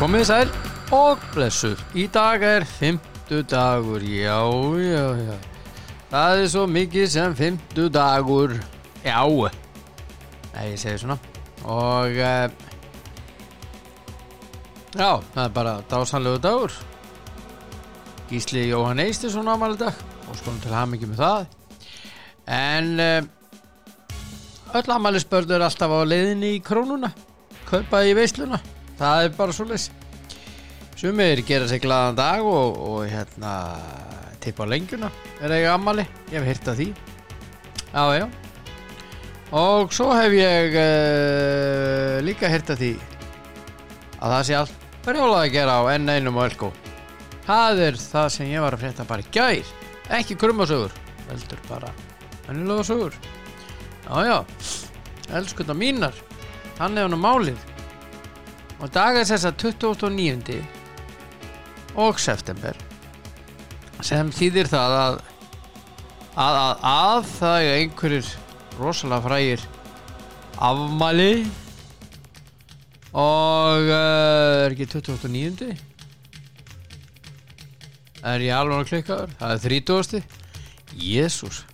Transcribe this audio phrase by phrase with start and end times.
[0.00, 0.50] Komið sæl
[0.96, 1.80] og blessuð.
[1.92, 4.38] Í dag er fymtu dagur, já,
[4.80, 5.34] já, já.
[6.08, 8.54] Það er svo mikið sem fymtu dagur,
[9.04, 9.18] já.
[10.54, 11.18] Nei, ég segi svona.
[11.68, 12.48] Og, uh,
[14.96, 16.80] já, það er bara dásanlegu dagur.
[18.32, 19.92] Gísli Jóhann Eistisson ámæli dag
[20.24, 21.48] og skonum til hamingi með það.
[22.48, 27.12] En uh, öll ámælisbörn er alltaf á leiðinni í krónuna.
[27.68, 28.64] Kaupaði í veisluna.
[29.00, 29.86] Það er bara svo leys.
[31.00, 33.52] Sumir gera sig glaðan dag og, og hérna
[34.44, 35.08] tippa lengjuna
[35.40, 36.88] er eiga ammali, ég hef hýrt að því.
[37.94, 38.26] Já já.
[39.56, 42.92] Og svo hef ég uh, líka hýrt að því
[44.20, 46.70] að það sé allt brjálað að gera á N1 og Elko.
[47.48, 49.74] Það er það sem ég var að frétta bara í gær.
[50.20, 50.92] Ekki krummasögur
[51.30, 51.94] heldur bara
[52.50, 53.16] hennilega sögur.
[54.04, 54.38] Já já.
[55.40, 56.12] Elskunda mínar
[56.76, 57.69] hann er hann á málið
[58.80, 60.60] og dag er þess að 29.
[62.00, 62.78] og september
[64.00, 65.18] sem þýðir það að
[66.40, 68.30] að, að, að það er einhverjir
[68.80, 69.64] rosalega frægir
[70.60, 71.32] afmæli
[73.10, 75.72] og uh, er ekki 29.
[78.20, 80.38] er ég alveg að klikkaður það er 30.
[81.00, 81.64] Jésús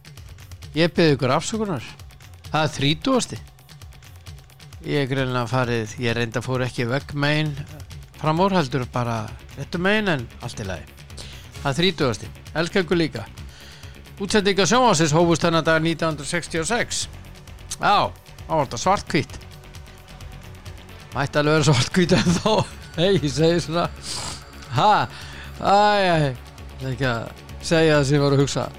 [0.76, 1.84] ég beði ykkur afsökunar
[2.48, 3.44] það er 30.
[4.86, 7.48] Ég er greinlega farið, ég reynda fór ekki vegg megin
[8.20, 9.24] fram úr heldur bara
[9.56, 10.86] réttu megin en allt í lagi.
[11.64, 12.30] Það er 30.
[12.60, 13.24] Elskar ykkur líka.
[14.22, 17.02] Útsendinga sjónvarsins hófust þennan dag 1966.
[17.80, 18.14] Já,
[18.46, 19.36] þá var þetta svartkvít.
[21.16, 22.50] Mætti alveg vera svartkvít en þá.
[23.00, 23.90] Hei, ég segi svona.
[24.78, 24.90] Ha,
[25.58, 26.26] æj, æj,
[26.78, 28.72] það er ekki að segja það sem ég var að hugsa.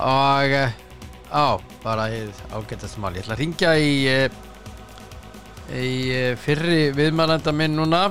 [0.00, 0.60] Og,
[1.28, 1.46] á,
[1.84, 2.08] bara
[2.56, 3.12] ágættast mál.
[3.12, 3.90] Ég ætla að ringja í...
[5.70, 8.08] Í fyrri viðmælanda minn núna.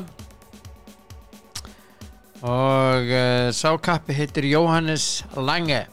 [2.40, 5.84] Og uh, sá kappi heitir Jóhannes Lange.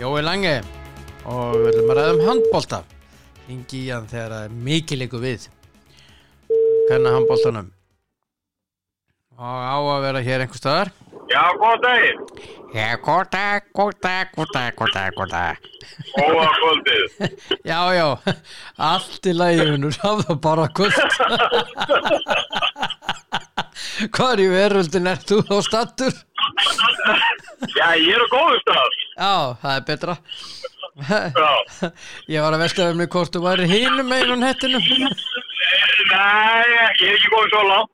[0.00, 0.56] Jói Lange.
[1.30, 2.82] Og við viljum að ræða um handbólta
[3.46, 5.48] ringi í hann þegar það er mikið líku við.
[6.90, 7.70] Kannar handbóltanum
[9.34, 10.90] og á að vera hér einhver staðar?
[11.26, 12.20] Já, góð daginn.
[12.74, 15.56] Já, góð dag, góð dag, góð dag, góð dag, góð dag
[16.16, 17.04] Góða kvöldið.
[17.70, 18.06] Já, já,
[18.82, 20.96] allt í lagi vinnur, það var bara kvöld
[24.14, 26.14] Hvað er í veröldin er þú á stattur?
[27.78, 28.98] Já, ég er á góðu stað.
[29.14, 30.18] Já, það er betra
[31.04, 31.52] Já.
[32.34, 35.14] Ég var að velta um mig hvort þú væri hinum einun hettinu Nei,
[36.10, 37.93] ég er ekki góð svo langt.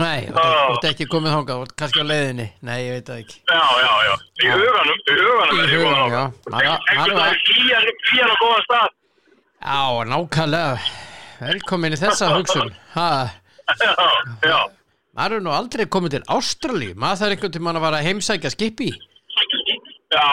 [0.00, 0.44] Nei, þú
[0.76, 2.46] ert ekki komið þangað, þú ert kannski á leiðinni.
[2.68, 3.36] Nei, ég veit það ekki.
[3.50, 4.14] Já, já, já.
[4.40, 8.88] Í huganum, í huganum er ég maður- Ekkert það er hlýjan, hlýjan á góða stað.
[9.60, 9.80] Já,
[10.12, 10.78] nákvæmlega.
[11.40, 12.70] Velkomin í þessa hugsun.
[12.96, 13.08] Já,
[14.44, 14.58] já.
[15.16, 18.50] Maður er nú aldrei komið til Ástrali Maður þarf einhvern tímann að fara að heimsækja
[18.54, 18.88] skipi
[20.10, 20.28] Já.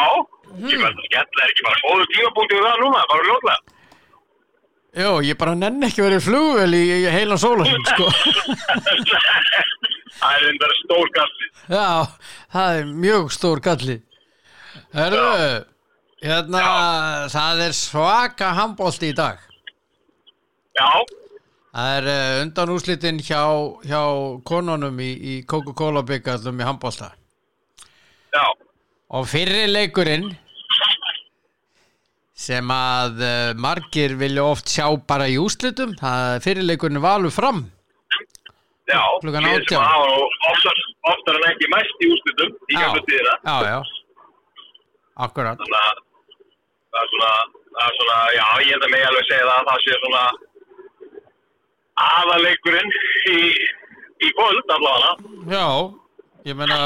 [0.58, 3.58] Ég verður að skella, er ekki bara góðu tímapunktið það núna, bara ljótlega.
[4.96, 8.08] Jó, ég bara nenni ekki verið flugvel í, í heilan sólarinn, sko.
[10.18, 11.50] Það er enda stór gallið.
[11.70, 11.90] Já,
[12.56, 13.96] það er mjög stór galli.
[14.96, 15.59] Herðu,
[16.24, 16.62] hérna,
[17.30, 19.38] það er svaka handbólti í dag.
[20.78, 20.90] Já,
[21.78, 23.44] Það er uh, undan úslitin hjá,
[23.86, 24.00] hjá
[24.48, 27.12] konunum í, í Coca-Cola byggallum í handbólta.
[28.34, 28.46] já,
[29.14, 30.31] Og fyrri leikurinn,
[32.38, 37.34] sem að uh, margir vilja oft sjá bara í úslitum, það er fyrri leikurinn valur
[37.34, 37.64] fram.
[38.88, 39.02] já.
[39.24, 39.72] Klukkan Ég 18.
[39.74, 40.81] sem hafa nú oftar,
[41.14, 43.34] oftar en ekki mæst í úrslutum í gamlu tíðina.
[43.44, 43.80] já, já.
[45.25, 45.58] Akkurat.
[45.58, 46.03] Þannig að
[46.94, 47.31] það er svona,
[47.74, 50.25] það er svona, já, ég held að mig alveg segja það að það sé svona
[52.07, 52.92] aðaleikurinn
[53.34, 53.39] í,
[54.28, 55.16] í kvöld allavega.
[55.50, 55.66] Já,
[56.51, 56.80] ég meina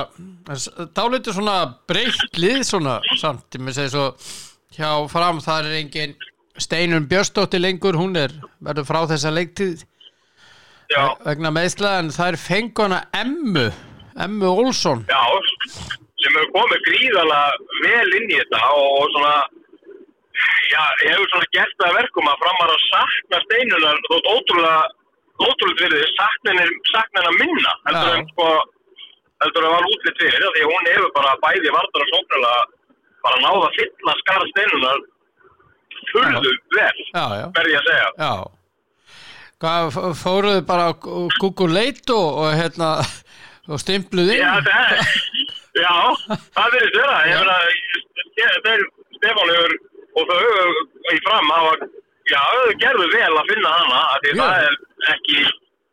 [0.96, 1.58] dálitur svona
[1.92, 4.06] breytt lið svona samt, ég með segi svo
[4.76, 6.18] hjá fram þar er engin
[6.62, 8.34] Steinun Björstóttir lengur, hún er
[8.64, 9.86] verður frá þessa leiktíð
[10.92, 13.70] Já, vegna meðsla en það er fenguna Emmu,
[14.20, 15.06] Emmu Olsson.
[15.08, 15.22] Já,
[16.20, 19.38] sem hefur komið gríðalega vel inn í þetta og svona,
[20.74, 24.84] já, hefur svona gert það að verkum að framar að sakna steinunar, þótt ótrúlega,
[25.48, 28.52] ótrúlega henni sakna henni að minna, heldur en sko,
[29.46, 32.70] heldur að var útlitt fyrir, því hún hefur bara bæði vartar og sóknarlega
[33.26, 35.04] bara náða að fylla skara steinunar
[36.12, 38.10] furðu vel, verði ég að segja.
[38.18, 38.34] já
[39.62, 42.88] Hvað, fóruðu bara Google Leit og, og hérna
[43.70, 44.42] og stimpluð inn?
[44.42, 45.04] Já, það,
[45.78, 45.92] já,
[46.56, 47.58] það verður vera.
[48.42, 48.82] Ég ég- þeir,
[49.20, 49.76] Stefán hefur,
[50.18, 51.74] og þau hefur í fram hafa,
[52.32, 54.42] já, þau gerðu vel að finna hana, því Já.
[54.42, 55.38] það er ekki,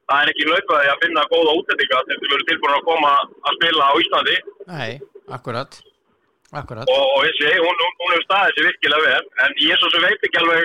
[0.08, 3.58] það er ekki lögvaði að finna góða útlendinga sem þau verður tilbúin að koma að
[3.60, 4.38] spila á Íslandi
[4.72, 4.90] nei,
[5.36, 5.80] akkurat
[6.56, 9.88] akkurat, og, og þessi, hún, hún, hún hefur staðið sér virkilega vel en ég svo
[9.94, 10.62] sem veit ekki alveg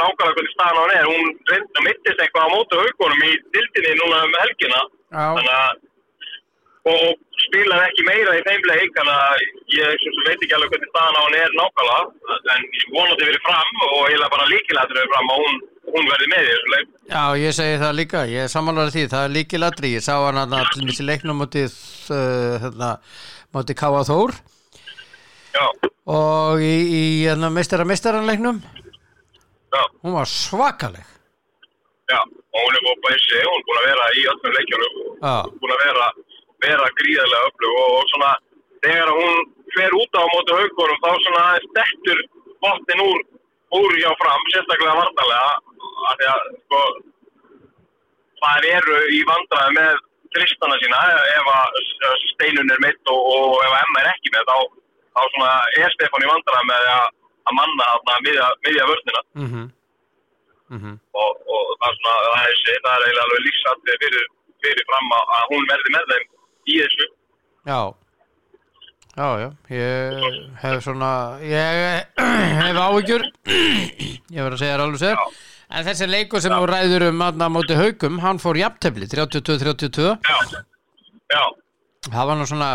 [0.00, 1.06] nákvæmlega hvernig staðan hann er.
[1.10, 4.80] Hún reyndi að mittist eitthvað á mótu haugunum í dildinni núna um helgina.
[5.16, 5.36] Að
[6.86, 7.12] og, og
[7.46, 9.36] spilaði ekki meira í þeim leik þannig að
[9.76, 12.02] ég svo sem veit ekki alveg hvernig staðan hann er nákvæmlega.
[12.56, 15.54] En ég vonandi verið fram og eiginlega bara líkilættur verið fram að hún,
[15.94, 16.88] hún verði með í þessu leik.
[17.12, 18.20] Já, ég segi það líka.
[18.32, 20.52] Ég er samanlega því, það er líkilatri ég sá hann að
[25.56, 29.82] já, og í, í hérna, meistara meistaranleiknum já.
[30.02, 31.06] Hún var svakaleg.
[32.06, 34.98] Já, og hún er búin að þessi, hún er búin að vera í öllum leikjunum,
[35.60, 36.10] búin að vera,
[36.66, 38.32] vera gríðarlega öflug og, og svona
[38.86, 39.40] þegar hún
[39.74, 41.44] fer út á móti haugurum þá svona
[41.78, 42.22] dettur
[42.62, 43.24] botnin úr,
[43.80, 45.52] úr hjá fram, sérstaklega vartalega,
[46.06, 46.82] af því að sko
[48.42, 50.02] þær eru í vandræði með
[50.36, 51.02] tristana sína
[51.34, 51.78] ef að
[52.32, 54.56] steinun er mitt og, og ef að Emma er ekki með þá,
[55.16, 55.52] þá svona
[55.82, 57.06] er Stefán í vandræði með að,
[57.48, 59.22] að manna þarna miðja, miðja vörnina.
[59.42, 59.66] Mhm.
[60.76, 60.94] Mhm.
[61.14, 64.24] Og, og það er svona, það er, það er eiginlega alveg lífsatið fyrir,
[64.64, 66.26] fyrir fram að, að hún verði með þeim
[66.66, 67.08] í þessu.
[67.70, 67.80] Já.
[69.16, 70.24] Já, já, ég
[70.60, 71.10] hef svona
[71.40, 72.18] ég
[72.60, 73.22] hef áhyggjur.
[73.48, 75.22] Ég verð að segja þér alveg sér.
[75.66, 80.60] En þessi leikur sem þú ræður um aðna móti haugum, hann fór jafntefli 32-32, Já,
[81.32, 81.40] já,
[82.10, 82.68] það var nú svona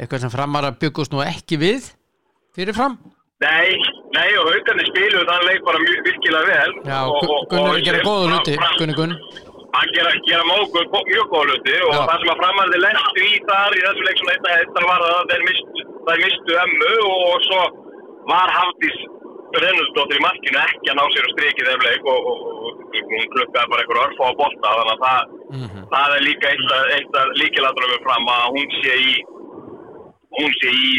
[0.00, 1.90] eitthvað sem framar að byggust nú ekki við
[2.56, 2.96] fyrirfram
[3.44, 3.76] nei,
[4.16, 6.72] nei og haugarnir spiluðu þann leik bara mjög virkilega vel.
[6.88, 9.16] Já, og, Gu- Gunnar að gera góða Fram- Gunni Gunn
[9.76, 12.00] Hann gera, gera mógu, mjög góða hluti og Já.
[12.08, 15.28] það sem að framarði lestu í þar í þessu leik svona einna eittar var að
[15.32, 15.82] þeir mistu,
[16.22, 17.60] mistu emmu og svo
[18.30, 18.96] var Hafdís
[19.56, 23.28] Rennusdóttir í markinu ekki að ná sér að strikið þeim leik og, og, og hún
[23.34, 25.22] klukkaði bara einhver örf á bolta þannig að það,
[25.56, 25.82] Mhm.
[25.92, 29.12] það er líka eitt að, eitt að líkilættunum fram að hún sé í
[30.38, 30.90] hún sé í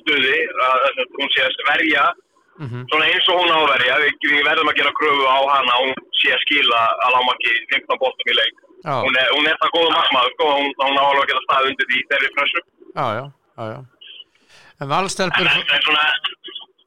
[0.00, 0.36] stuði
[0.68, 2.06] að hún sé að verja
[2.54, 2.84] Mhm.
[2.86, 3.94] svona eins og hún á að verja.
[3.98, 7.98] Við, við verðum að gera kröfu á hana hún sé að skila að lámarki 15
[7.98, 8.54] boltum í leik.
[8.84, 11.42] Já, hún er, hún er það góða markmaður sko, hún, hún á alveg að geta
[11.48, 12.30] stað undir því þeirri
[13.58, 13.78] já, já.
[14.80, 14.88] En
[15.82, 16.06] svona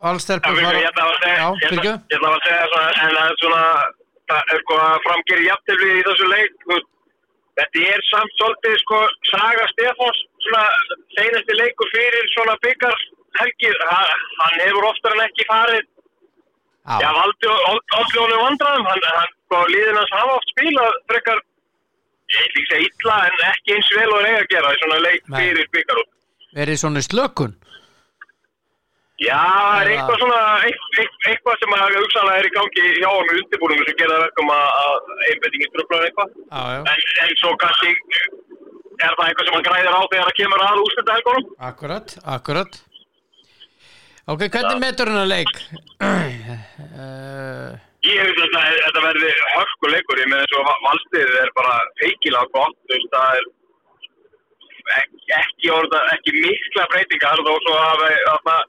[0.08, 3.64] valstelpur ég ætla að segja svona en það er svona
[4.30, 6.56] það er sko að framgeri jafntefli í þessu leik
[7.58, 9.00] þetta er samt svolítið sko
[9.32, 10.64] Saga Stefáns svona
[11.18, 12.96] seinasti leikur fyrir svona byggar
[13.42, 15.86] helgi, hann hefur oftar en ekki farið
[16.88, 21.42] Já, Já, valdi aldrei honum vandræðum, hann, hann sko, líðin hans hafa oft spilað frekar,
[22.32, 25.00] ég ætla ekki segja illa en ekki eins vel og eiga að gera í svona
[25.04, 25.40] leik Nei.
[25.42, 26.10] fyrir byggarút.
[26.62, 27.58] verið svona slökun
[29.18, 29.42] Já,
[29.82, 30.40] er eitthvað svona,
[30.70, 34.14] eit- eit- eitthvað sem að hugsanlega er í gangi hjá hann með undirbúningu sem gera
[34.18, 36.36] það verkum að, einbettingin tröflar eitthvað.
[36.54, 37.92] En, en svo kannski
[39.06, 41.50] er það eitthvað sem hann græðir á þegar það kemur að úrstönda helgunum.
[41.72, 42.08] akkurat,
[42.38, 42.80] akkurat
[44.28, 45.54] Ok, hvernig metur hennar leik?
[46.04, 47.72] uh,
[48.08, 52.94] Ég hef þetta, þetta verði hörkuleikur, ég með þessu valstiðið er bara feikilega gott, þú
[52.94, 53.46] veist, það er
[55.38, 58.62] ekki, orða, ekki mikla breytingar þó svo að, að það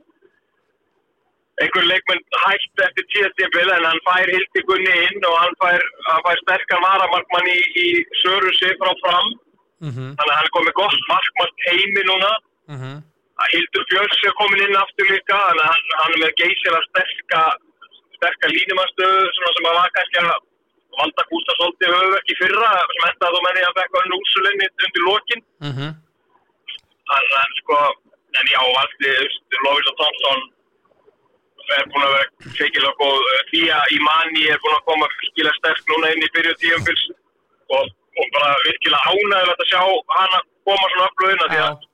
[1.63, 6.25] einhver leikmenn hætt eftir tíðastímpil en hann fær Hildi Gunni inn og hann fær, hann
[6.27, 7.87] fær sterkar varamarkmann í, í
[8.23, 9.33] Söru sig frá fram
[9.85, 12.33] mhm, þannig að hann er komið gott markmann heimi núna.
[12.75, 12.93] Mhm.
[13.39, 16.81] Að Hildur Björns er komin inn aftur líka þannig að hann, hann er með geysilega
[16.89, 17.43] sterka
[18.19, 20.31] sterka línumanstöðu svona sem að var kannski að
[20.99, 25.03] valda Gústa svolítið höfverk í fyrra sem enda þú því að bekka hann úrsulinni undir
[25.07, 25.43] lokin.
[25.69, 25.89] Mhm,
[27.11, 27.79] þannig að sko
[28.39, 29.13] en já, valdi
[29.65, 30.41] Lovisa Thompson
[31.77, 33.31] er búin að vera feikilega góð.
[33.51, 37.05] Því að Imani er búin að koma virkilega sterk núna inn í byrju tíumfils
[37.77, 39.83] og, og bara virkilega ánægilegt að sjá
[40.17, 41.87] hana koma svona öflugina því að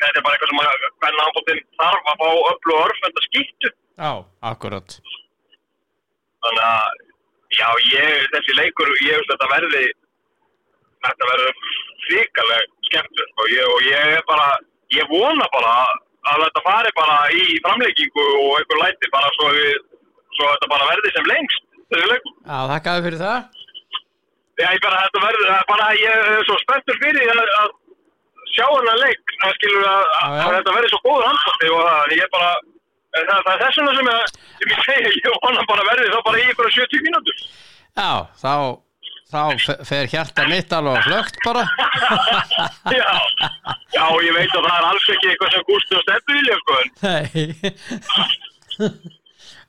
[0.00, 3.26] þetta er bara eitthvað sem að hvernig handbóttin þarf að fá öllu orð en það
[3.28, 4.12] skiptu já,
[4.50, 4.96] akkurat.
[6.44, 7.02] Þannig að
[7.58, 9.84] já, ég, þessi leikur, ég veist þetta verði
[11.04, 11.60] þetta verður
[12.04, 13.48] hrikaleg skemmtur sko.
[13.52, 14.48] ég, og ég er bara,
[14.94, 15.74] ég vona bara
[16.32, 19.76] að þetta fari bara í framleikingu og einhver læti bara svo, við,
[20.36, 22.34] svo þetta bara verði sem lengst þessi leikur.
[22.44, 23.63] Já, þakkaði fyrir það
[24.60, 27.72] Já, ég bara, þetta verður, er bara, ég er svo spenntur fyrir að, að
[28.54, 30.44] sjá hennar leik, það skilur að, Já, já.
[30.44, 32.50] að þetta verður svo góður handbótti og ég bara,
[33.16, 34.20] það, það er þess vegna sem ég,
[34.62, 37.36] sem ég segi, ég vona bara verði þá bara í ykkur 70 mínútur.
[37.98, 38.10] Já,
[38.44, 38.54] þá,
[39.34, 41.62] þá fe- fer hjarta mitt alveg á flögt bara
[42.94, 43.10] já,
[43.94, 46.88] já, ég veit að það er alls ekki eitthvað sem Gústi og vilja, sko, en
[47.02, 47.24] Nei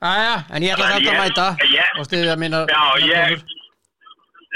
[0.06, 3.44] Æja, en ég ætla þetta að mæta ég- og stiðja mínar Já, mínar ég-.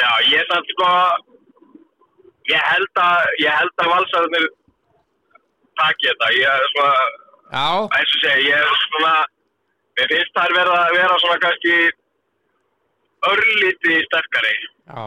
[0.00, 0.88] Já, ég samt sko
[2.50, 4.46] ég held að ég held að valsarðinir
[5.80, 6.30] taki þetta.
[6.36, 6.92] Ég er svona,
[7.98, 9.12] eins og segja, ég er svona
[9.98, 11.74] mér finnst þær vera, vera svona kannski
[13.30, 14.54] örlíti sterkari.
[14.90, 15.02] Já.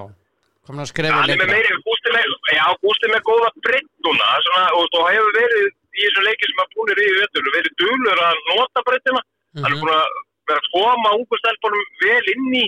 [0.64, 4.28] Komin að skrefi hann er með meiri, Gústi með, já, Gústi með góða breyttuna,
[4.80, 8.40] og, og hefur verið í þessum leikið sem að búinir í vettur, verið dulur að
[8.52, 9.24] nota breyttina,
[9.58, 9.82] hann er Mhm.
[9.82, 12.64] búin að vera að koma ungu stelpunum vel inn í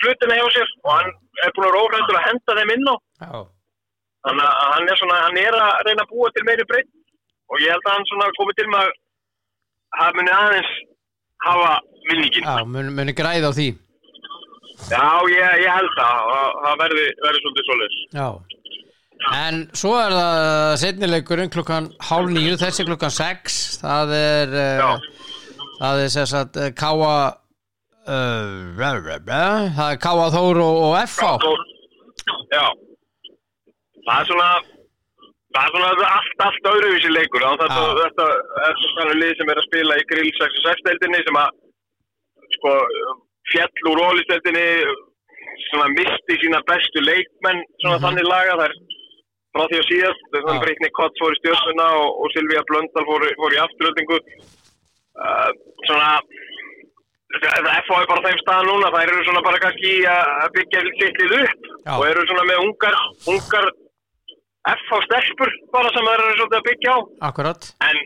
[0.00, 1.10] hlutina hjá sér og hann
[1.46, 3.32] er búin að róhrættur að henda þeim inn á, Já,
[4.26, 6.90] þannig að hann er svona, hann er að reyna að búa til meiri breytt
[7.52, 8.92] og ég held að hann komið til með
[10.02, 10.72] að muni aðeins
[11.42, 11.72] hafa
[12.10, 12.44] vinningin.
[12.46, 13.68] já, mun, muni græða á því
[14.90, 16.32] Já, ég, ég held að
[16.64, 18.00] það verði, verði svolítið.
[18.16, 18.28] Já
[19.38, 24.88] En svo er það setnileikurinn klukkan hálf nýju, þessi klukkan sex það er Já.
[24.96, 25.04] uh,
[25.78, 27.36] það er sér satt uh, Káa uh,
[29.78, 31.32] það er Káa Þór og, F.A.
[32.52, 32.64] Já.
[34.02, 34.48] Það er svona,
[35.54, 37.44] það er svona allt, allt öðruvísi leikur.
[37.62, 38.26] Þetta
[38.66, 41.60] er svona lið sem er að spila í grill 66-deildinni sem að,
[42.58, 42.74] sko,
[43.52, 44.66] fjall úr ólisteildinni,
[45.68, 48.04] svona misti sína bestu leikmenn, svona Mhm.
[48.08, 48.56] þannig laga.
[48.58, 48.74] Það er
[49.54, 50.40] frá því að síðast, Já.
[50.50, 54.18] að Brittany Kotts fór í stjórnuna og, og Silvía Blöndal fór, fór í afturöldingu.
[55.12, 55.50] Uh,
[55.86, 56.18] svona,
[57.40, 61.68] það er bara þeim stað núna, það eru svona bara kannski að byggja litlið upp
[61.86, 61.92] Já.
[61.96, 62.98] og eru svona með ungar,
[63.32, 63.68] ungar
[64.72, 66.98] FH stelpur bara sem það eru svolítið að byggja á.
[67.28, 67.68] Akkurat.
[67.88, 68.00] En,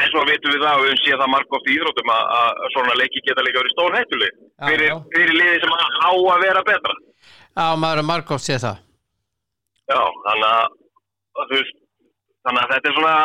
[0.00, 2.98] en svo vitum við það og við höfum séð það margótt í íþróttum að, svona
[3.02, 6.96] leiki geta líka verið stór hættuleg fyrir, fyrir liði sem á að vera betra.
[7.56, 8.82] Já, maður er margótt séð það.
[9.86, 10.78] Já, þannig að,
[11.52, 11.78] veist,
[12.46, 13.16] þannig að þetta er svona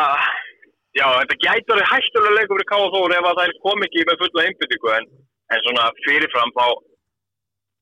[0.98, 2.86] já, þetta gætur að hættulega leikum fyrir K.O.
[2.94, 5.06] Þór ef að það kom ekki með fulla einbyttingu en,
[5.54, 6.64] en svona fyrirfram þá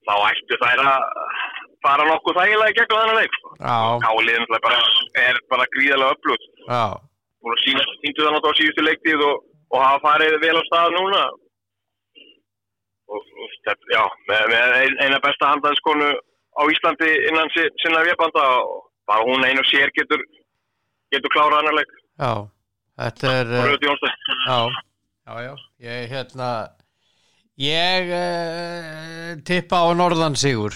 [0.09, 1.07] þá ættu þær að
[1.85, 3.53] fara nokkuð þægilega í gegnum þennan leik sko.
[4.05, 4.81] Káliðin bara,
[5.27, 6.83] er bara gríðalega upplut já,
[7.41, 11.23] og síndu það náttúrulega á síðustu leiktið og, og hafa farið vel á stað núna.
[13.11, 16.11] Og, og þetta- já, með, með ein- eina besta handanskonu
[16.61, 20.21] á Íslandi innan si- sinna vébanda og bara hún einu sér getur
[21.13, 21.93] getur klárað annar leik.
[22.21, 22.33] Já
[23.01, 24.13] Þetta er og uh, Rauði Jónsson
[24.45, 24.59] Já,
[25.27, 25.55] já, já.
[25.87, 26.51] Ég hérna
[27.61, 30.73] Ég uh, tippa á Norðan Sigur.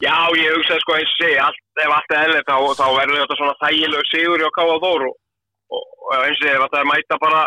[0.00, 3.36] Já, ég hugsaði sko eins og segi, ef allt er eðlilegt þá, þá verður þetta
[3.38, 5.16] svona þægilegu sigur hjá Káa Þór og,
[5.76, 7.42] og, og eins og segi, það er mæta bara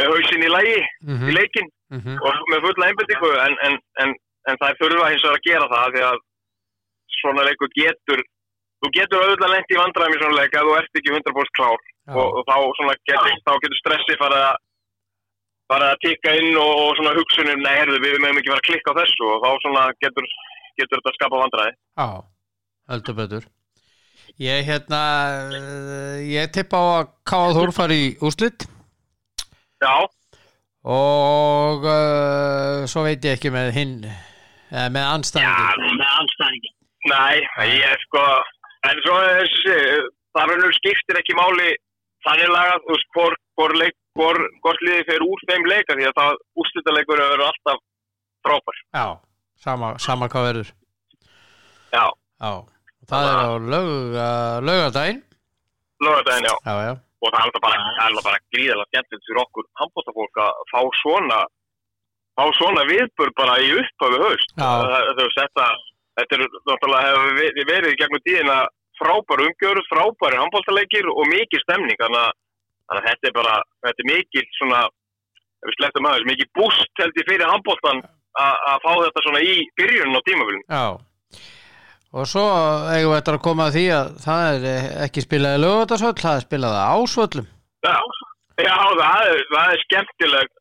[0.00, 2.16] með hausinn í lægi mm í leikin -hmm.
[2.20, 4.14] og með fulla einbindingu en, en, en,
[4.48, 6.18] en það er þurfa hins vegar að gera það því að
[7.20, 8.24] svona leikur getur
[8.80, 12.38] þú getur auðvitað lent í vandræmi svona leik ef þú ert ekki 100% klár og,
[12.38, 14.62] og þá, svona getur, þá getur stressi farið að
[15.66, 18.68] farið að tikka inn og, og svona hugsunum, nei, herðu, við meðum ekki fara að
[18.70, 19.28] klikka á þessu.
[19.32, 20.30] Og þá svona getur,
[20.78, 21.76] getur þetta að skapa vandræði.
[21.98, 22.08] Já,
[22.92, 23.48] heldur betur.
[24.36, 25.00] Ég hérna
[26.20, 28.66] Ég tippa á að Káa Þór fari í úslit
[29.80, 30.04] Já,
[30.84, 36.72] og uh, svo veit ég ekki með hinn eða með anstæðingi með anstæðingi
[37.06, 37.36] Nei,
[37.70, 38.22] ég er sko
[38.90, 39.76] en svo þessi,
[40.36, 41.72] það raunur skiptir ekki máli
[42.26, 43.74] þannig lagað, veist, hvor, hvor
[44.16, 47.82] hvort liði fer úr þeim leika því að það úrslitaleikur eru alltaf
[48.46, 48.80] frábær.
[48.96, 49.06] Já,
[49.62, 50.70] sama, sama hvað verður
[51.94, 52.06] Já,
[52.42, 52.52] Já,
[53.10, 55.22] það er á lög, uh, lögadaginn
[56.04, 56.56] lögadaginn, já.
[56.66, 61.38] Já, Og það er alltaf bara, gríðalega skemmtilegt fyrir okkur handbóttafólk að fá svona
[62.36, 64.50] fá svona viðbur bara í upphafi haust.
[64.56, 65.68] Þetta,
[66.20, 68.58] þetta er náttúrulega hefur verið, gegnum tíðina
[69.00, 72.36] frábær umgjörð, frábæri handbóttaleikir og mikið stemning, þannig að,
[72.92, 74.84] að þetta er bara, þetta er mikið svona,
[75.62, 78.02] ef við sleftum aðeins, mikið búst held ég fyrir handbóttan
[78.36, 80.64] að að fá þetta svona í byrjunum á tímafélum.
[80.68, 80.86] já.
[82.16, 82.44] Og svo
[82.88, 86.44] eigum við eftir að koma að því að það er ekki spilaði lögadagsvöll, það er
[86.46, 87.48] spilaði ásvöllum.
[87.84, 87.96] Já,
[88.62, 90.54] já það, er, það er skemmtileg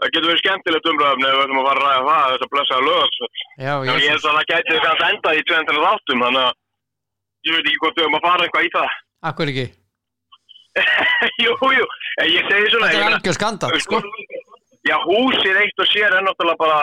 [0.00, 2.52] það getur verið skemmtilegt umræðum ef við ætlum að fara að ræða það þess að
[2.54, 6.44] blessa lögast Já, ég ég, held að það gæti kannski endað í 200 þáttum þannig
[6.44, 6.60] að
[7.44, 8.98] ég veit ekki hvort við höfum að fara eitthvað í það.
[9.30, 9.66] Akkur ekki?
[11.44, 11.84] Jú, jú,
[12.26, 14.00] ég segi svona Þetta er algjör skandal, sko.
[14.84, 16.80] Já, húsið eitt og sér er náttúrulega bara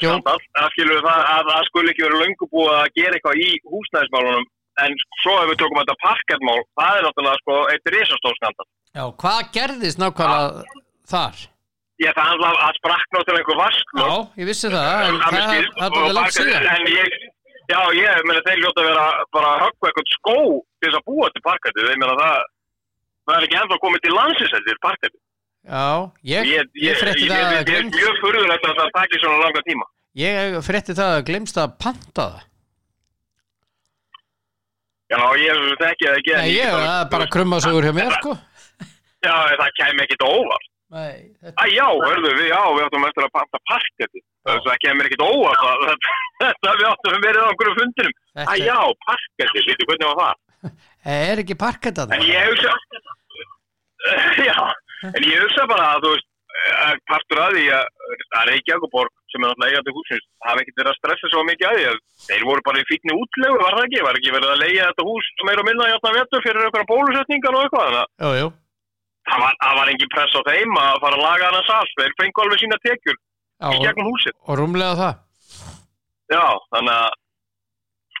[0.00, 0.08] Jú.
[0.14, 3.50] skandal, það skilur það að það skul ekki verið löngu búið að gera eitthvað í
[3.74, 4.48] húsnæðismálunum.
[4.80, 8.66] En svo ef við tökum þetta parkettmál það er náttúrulega sko eitt risastór skandal
[8.96, 10.78] Já, hvað gerðist nákvæmlega
[11.10, 11.40] þar?
[12.00, 14.08] Ég það handla að sprakk náttúrulega einhver vask Já,
[14.40, 15.68] ég vissi það, en það það er
[16.00, 16.68] og parkett- síðan.
[16.70, 17.18] En ég,
[17.70, 21.06] já, ég meina þeir ljóta að vera bara að höggva eitthvað skó til þess að
[21.10, 22.38] búa til parkettið, ég meina það
[23.30, 25.20] það er ekki ennþá komið til landsins þetta parkettið.
[25.60, 25.88] Já,
[26.24, 29.62] ég, ég, ég frétti það að ég er mjög furðulegt að það takir svona langa
[29.66, 29.88] tíma.
[30.20, 32.46] Ég frétti það að glemst að panta það.
[35.10, 36.34] Já, ég þekki það ekki.
[36.38, 38.34] Nei, ég, það er bara krummasögur hjá mér sko.
[39.20, 40.68] Já, það kemur ekkit óvart.
[40.90, 41.02] Æ,
[41.70, 44.60] já, hörðu, við, já, við að.
[44.66, 45.64] Það kemur óvart.
[45.70, 46.08] að-
[46.40, 48.14] Þetta, við áttum verið á einhverjum fundinum.
[48.40, 50.36] Þetta já, parketti, veitu hvernig var það?
[51.04, 52.72] er ekki parkett að En það ég hugsa,
[54.48, 54.56] já,
[55.16, 56.26] en ég hugsa bara að, þú veist,
[56.84, 57.84] að partur að því að
[58.40, 61.76] að Reykjavíkuborg sem er náttúrulega eigandi húsins hafa ekkert verið að stressa svo mikið að
[61.78, 64.02] því að þeir voru bara í fíkni útlegu, var það ekki?
[64.06, 66.90] Var ekki verið að leiða þetta hús meira og minna í alltaf vetur fyrir einhverja
[66.90, 68.10] bólusetningar og eitthvað þannig að
[69.30, 72.16] það var, það var engin press á þeim að fara að laga hana sall, þeir
[72.20, 73.16] fengu alveg sína tekjur
[73.60, 74.36] í gegnum húsið.
[74.46, 75.14] og rúmlega það.
[76.30, 77.18] Já, þannig að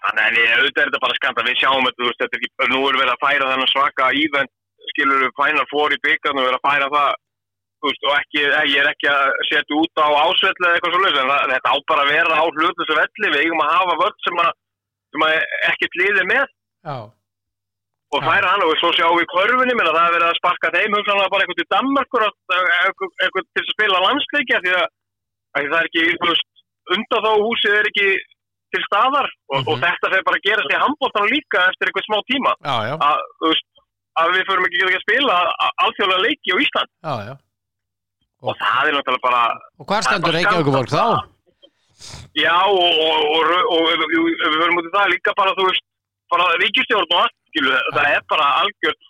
[0.00, 2.80] þannig að auðvitað er þetta bara skanda við sjáum þetta, veist, þetta er ekki, nú
[2.88, 4.54] er verið að færa þennan svaka ívent,
[4.92, 7.10] skilur við Final Four í byggarnu, verið að færa það
[7.84, 8.40] veist, og ekki,
[8.72, 11.76] ég er ekki að setja út á ásvelli eða eitthvað svo en það, þetta á
[11.92, 13.32] bara að vera á hlutu sem velli.
[13.34, 14.50] Við eigum að hafa völd sem að,
[15.12, 15.36] sem að
[15.70, 16.54] ekkert liði með.
[16.88, 16.98] Já,
[18.10, 20.70] og færa hann og svo sjáum við körfunni menn að það er verið að sparka
[20.74, 24.88] þeim hugsanlega bara eitthvað til Danmarkur eitthvað, til að spila landsleiki af því að, að
[25.56, 26.46] það er ekki þú veist,
[26.94, 28.06] undan þá húsið er ekki
[28.70, 29.82] til staðar og, og Mhm.
[29.84, 32.52] þetta fer bara að gera sig handbóltan líka eftir eitthvað smá tíma.
[32.62, 33.66] Já, já, að, þú veist,
[34.20, 35.36] að við förum ekki að spila
[35.84, 36.90] alþjóðlega leiki á Ísland.
[37.08, 37.34] Já, já.
[38.40, 39.42] Og það er náttúrulega bara
[39.80, 41.04] Og hvar stendur Reykjavíkuborg þá?
[42.34, 44.20] já og, og, og, og, og við,
[44.56, 45.84] förum út í það líka bara þú veist,
[46.32, 49.02] bara ríkistjórn og allt skilu, það er bara algjört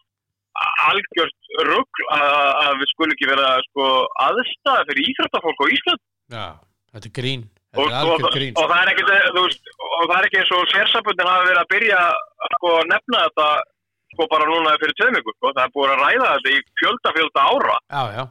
[0.91, 3.85] algjört rugg að við skulum ekki vera sko,
[4.27, 6.47] aðstæða fyrir íþrættafólk á Ísland Já,
[6.95, 7.45] þetta er grín.
[7.71, 10.27] Og, Þetta er og, algjör grín og, það er ekki, þú veist, og það er
[10.27, 13.47] ekki eins og sérsambundin hafi verið að byrja að sko, nefna þetta
[14.15, 15.53] sko, bara núna fyrir tveimikur sko.
[15.55, 17.77] það er búin að ræða þetta í fjölda fjölda ára.
[17.95, 18.25] Já, já,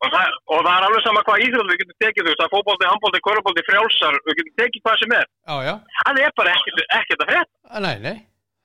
[0.00, 2.48] og það, og það er alveg sama hvað íþrótt við getum tekið þú veist, það
[2.48, 5.28] er fótbolti, handbolti, korfbolti, frjálsar við getum tekið hvað sem er.
[5.68, 7.34] Já, það er bara ekkert, ekkert að
[7.70, 8.16] Ah, Nei, nei,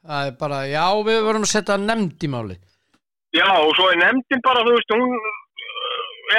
[0.08, 2.56] það er bara, já, við vorum að setja nefnd í máli
[3.36, 5.16] já og svo er nefndin bara þú veist hún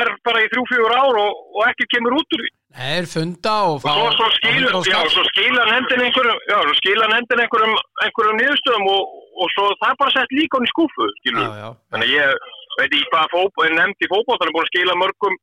[0.01, 2.51] er bara í þrjú, fjögur ár og, og ekki kemur út úr því.
[2.77, 7.09] Nei, er funda og og svo, svo, já, svo skila nefndin einhverjum já, svo skila
[7.13, 11.09] nefndin einhverjum, einhverjum niðurstöðum og, og svo það er bara sett líka hann í skúfu
[11.23, 11.47] skilur.
[11.47, 14.67] Já, já, þannig að ég veit ekki hvað fótbol, er nefnd í fótbol þannig búin
[14.67, 15.39] að skila mörgum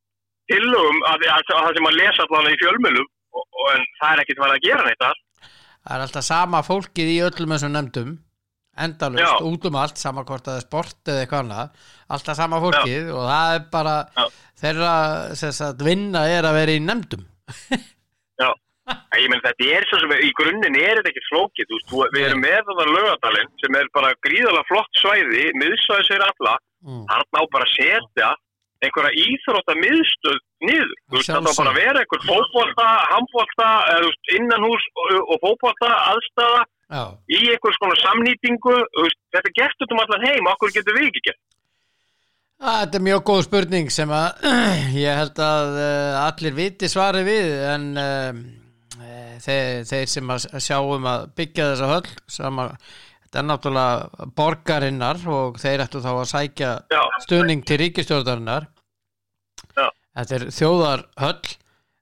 [0.51, 3.10] tillögum að, að, að það sem að lesa allan í fjölmjölum
[3.73, 5.21] en það er ekkert farið að gera neitt þar.
[5.84, 8.13] Það er alltaf sama fólkið í öllum þessum nefndum
[8.73, 9.33] endalust, Já.
[9.45, 11.89] út um allt sama hvort það er sport eða eitthvað annað.
[12.15, 14.25] Alltaf sama fólkið og það er bara Já.
[14.63, 14.93] þeirra
[15.41, 17.27] sagt, vinna er að vera í nefndum.
[18.83, 22.25] Æ, Ég menn þetta er svo sem í grunninn er þetta ekki flókið, veist, við
[22.27, 27.05] erum með þetta lögadalinn sem er bara gríðalega flott svæði, miðsvæði sér alla, mm.
[27.12, 28.31] þarna á bara að setja
[28.83, 32.25] einhverja íþrótta miðstöð niður, þetta á bara að vera einhver
[34.03, 35.13] þú veist, innanhús og,
[35.45, 36.62] fótbolta aðstæða
[36.93, 38.73] Já, í einhvers konar samnýtingu,
[39.34, 41.39] þetta er gert um allan heim, okkur getur við ekki gert.
[42.63, 44.43] Þetta er mjög góð spurning sem að
[45.06, 48.43] ég held að uh, allir viti svari við en uh,
[49.43, 52.67] þeir, þeir sem að sjá um að byggja þessa höll sama,
[53.25, 58.69] þetta er náttúrulega borgarinnar og þeir ættu þá að sækja Já, stuðning til ríkistjórnarinnar
[59.73, 61.58] þetta er þjóðarhöll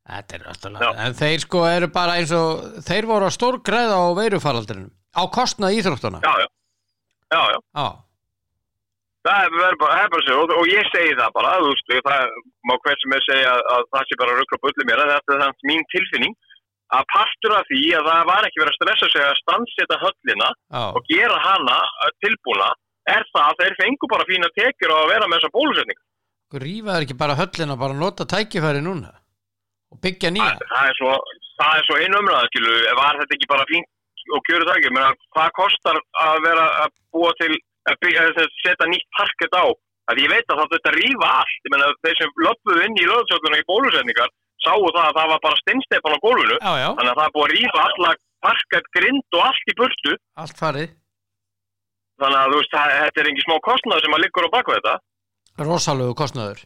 [0.07, 0.45] þetta er
[0.81, 0.91] Já.
[1.05, 5.77] en þeir sko eru bara eins og þeir voru að stórgræða á veirufaraldrinum á kostnað
[5.77, 6.47] íþróttuna já, já,
[7.35, 7.59] já, já.
[7.77, 7.89] Já.
[9.21, 12.31] Það er bara, sér, og, og ég segi það bara, þú veist, það
[12.65, 15.35] má hver sem er segja að, að það sé bara ruggla bulli mér, en þetta
[15.35, 16.33] er þannig mín tilfinning,
[16.97, 20.49] að partur af því að það var ekki verið að stressa sig að stannseta höllina
[20.49, 20.83] Já.
[20.89, 22.71] og gera hana uh, tilbúna,
[23.13, 26.01] er það að þeir fengu bara fína tekjur á að vera með þessa bólusetning.
[26.65, 29.13] Rífa er ekki bara höllina bara nota tækifæri núna
[29.91, 30.55] og byggja nýja.
[30.59, 31.13] Það, það er svo,
[31.87, 33.89] svo einu umræða, skilu, var þetta ekki bara fínt
[34.35, 34.91] og kjöru það ekki,
[35.35, 37.53] hvað kostar að vera að búa til,
[37.89, 39.65] að, byggja, að setja nýtt parkett á,
[40.11, 43.61] að ég veit að það þetta rífa allt, menna þeir sem löpuðu inn í löðsölduna
[43.61, 47.21] í bólusetningar, sáu það að það var bara stinnstefan á gólfinu, Já, já, þannig að
[47.21, 48.11] það búið að rífa alla
[48.45, 50.91] parkett, grind og allt í burtu, allt farið.
[52.21, 54.93] Þannig að veist, það, þetta er engin smá kostnað sem að liggur á baku þetta,
[55.65, 56.61] rosalegu kostnaður.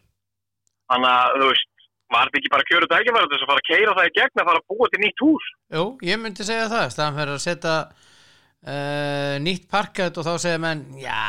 [0.92, 1.70] Þannig að þú veist,
[2.14, 4.50] var þetta ekki bara kjöru til þess að fara að keira það í gegn að
[4.50, 5.50] fara að búa til nýtt hús?
[5.76, 10.62] Jú, ég myndi segja það staðan fyrir að setja uh, nýtt parkett og þá segja
[10.62, 11.22] menn já,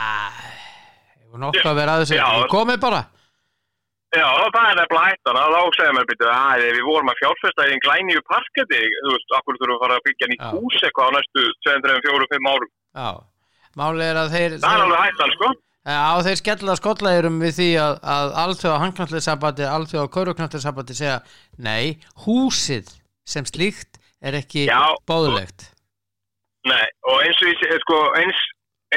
[1.36, 2.24] nokkuð að vera að Já.
[2.24, 3.04] þessu komið bara
[4.14, 7.64] Já, það er nefnilega hættan að þá segja mér byrju að við vorum að fjárfesta
[7.66, 11.10] í einn glænýju parketti, þú veist, okkur þurfum að fara að byggja nýtt hús eitthvað
[11.10, 12.70] á næstu 204-5 árum.
[12.96, 13.08] Já,
[13.80, 15.50] máli er að þeir Það er alveg hættan, sko.
[15.87, 21.20] Já, þeir skella skollaðurum við því að, að alþjóða hangknallisambandi, alþjóða kauruknallisambandi segja,
[21.62, 22.90] nei, húsið
[23.27, 24.96] sem slíkt er ekki Já.
[25.07, 25.70] bóðulegt
[26.66, 28.38] Nei, og eins og ég sko, eins,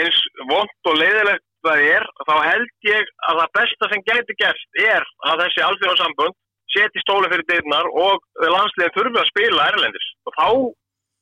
[0.02, 0.18] eins
[0.50, 5.06] vond og leiðilegt það er, þá held ég að það besta sem gæti gerst er
[5.30, 6.38] að þessi alþjóðarsambund
[6.74, 10.48] seti stóli fyrir dyrnar og landsliðin þurfi að spila erlendis og þá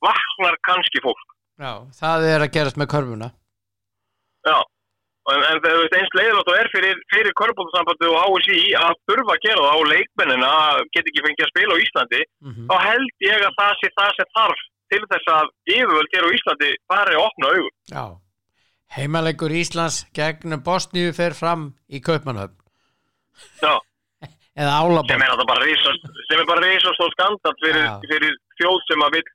[0.07, 1.27] vaknar kannski fólk.
[1.57, 3.31] Já, það er að gerast með körfuna
[4.47, 4.57] Já,
[5.33, 9.35] en, en þú veist, eins leiðilegt og er fyrir, fyrir körbóltasambandi og HSI að þurfa
[9.35, 10.51] að gera það á leikmennina
[10.95, 12.69] get ekki fengið að spila á Íslandi mm -hmm.
[12.69, 16.35] þá held ég að það sé það sem þarf til þess að yfirvöld hér á
[16.37, 17.75] Íslandi fari að opna augun.
[17.91, 18.05] Já,
[18.97, 22.55] heimalegur Íslands gegn Bosníu fer fram í Kaupmannhöfn
[23.61, 23.75] Já,
[24.57, 25.33] sem er
[26.27, 29.27] sem er bara risast og skandalt fyrir, fyrir þjóð sem að vil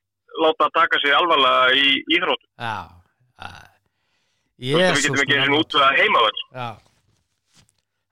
[0.42, 2.48] láta taka sig alvarlega í íþróttu.
[2.56, 2.88] Já,
[3.38, 3.52] já.
[3.62, 3.71] Þú
[4.62, 6.42] veist, Við getum ekki eins og út að heimavöld.
[6.54, 6.68] Já,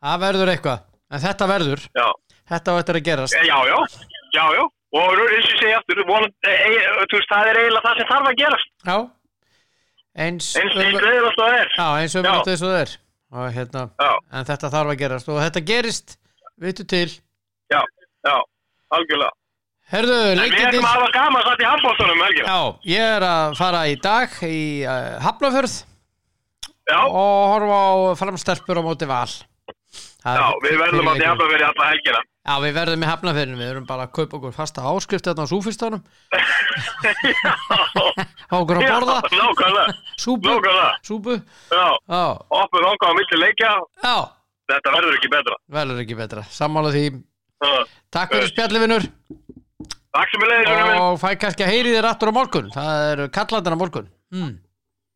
[0.03, 0.79] það verður eitthvað
[1.11, 2.07] en þetta verður, Já.
[2.51, 3.59] þetta eftir að gerast Eh, já,
[4.59, 4.65] já.
[4.91, 6.71] Og eins og segi aftur, vonandi, e,
[7.15, 8.71] veist, það er eiginlega það sem þarf að gerast.
[8.91, 8.97] Já,
[10.25, 10.65] eins og
[11.55, 11.69] er.
[12.41, 12.97] Og það er
[13.31, 13.85] og hérna,
[14.35, 16.17] en þetta þarf að gerast og þetta gerist,
[16.59, 17.07] vitu til
[17.71, 17.79] já,
[18.27, 18.35] já,
[18.91, 19.31] algjörlega.
[19.91, 22.51] Herðu, En við erum að hafa gaman satt í handbóltunum, Helgina.
[22.51, 22.59] Já,
[22.91, 25.75] ég er að fara í dag í uh, Hafnafjörð
[26.91, 29.31] Já, og horfa á framstelpur á móti val.
[30.21, 32.21] Það já, er við verðum að fyrir þjápa fyrir alla helgina.
[32.41, 35.53] Já, við verðum í Hafnafjörðinu, við erum bara að kaupa okkur fasta áskrift þarna á
[35.53, 36.03] súfistanum
[38.51, 39.17] á okkur að Já, borða.
[39.29, 39.85] nákvæmlega,
[40.21, 40.91] súpu, nákvæmlega.
[41.07, 41.37] súpu.
[41.71, 42.23] Já, Já,
[42.61, 43.73] oppuð ánga á milli leikja,
[44.05, 44.17] já,
[44.73, 45.57] þetta verður ekki betra.
[45.77, 46.43] verður ekki betra.
[46.51, 47.05] Sammála því,
[47.61, 47.73] Já.
[48.17, 49.03] takk fyrir spjallivinur.
[50.11, 51.01] Takk sem vinnur minn.
[51.05, 52.71] og fæ kannski að heyri þér aftur á morgun.
[52.75, 54.09] Það eru kallandir á morgun.
[54.35, 54.57] Hmm.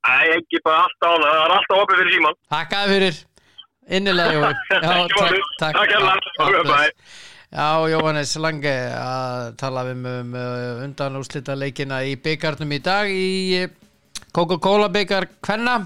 [0.05, 2.35] Æ, ekki bara alltaf ána, það er alltaf opið fyrir síman.
[2.53, 3.21] Takk að fyrir
[3.99, 5.47] innilega Já, Ekki málið.
[5.61, 6.91] Takk hérlega.
[7.55, 13.11] Já, Jóhannes Lange að tala við um uh, undan úrslita leikina í byggarnum í dag
[13.15, 13.69] í uh,
[14.35, 15.77] Coca-Cola byggar Kvenna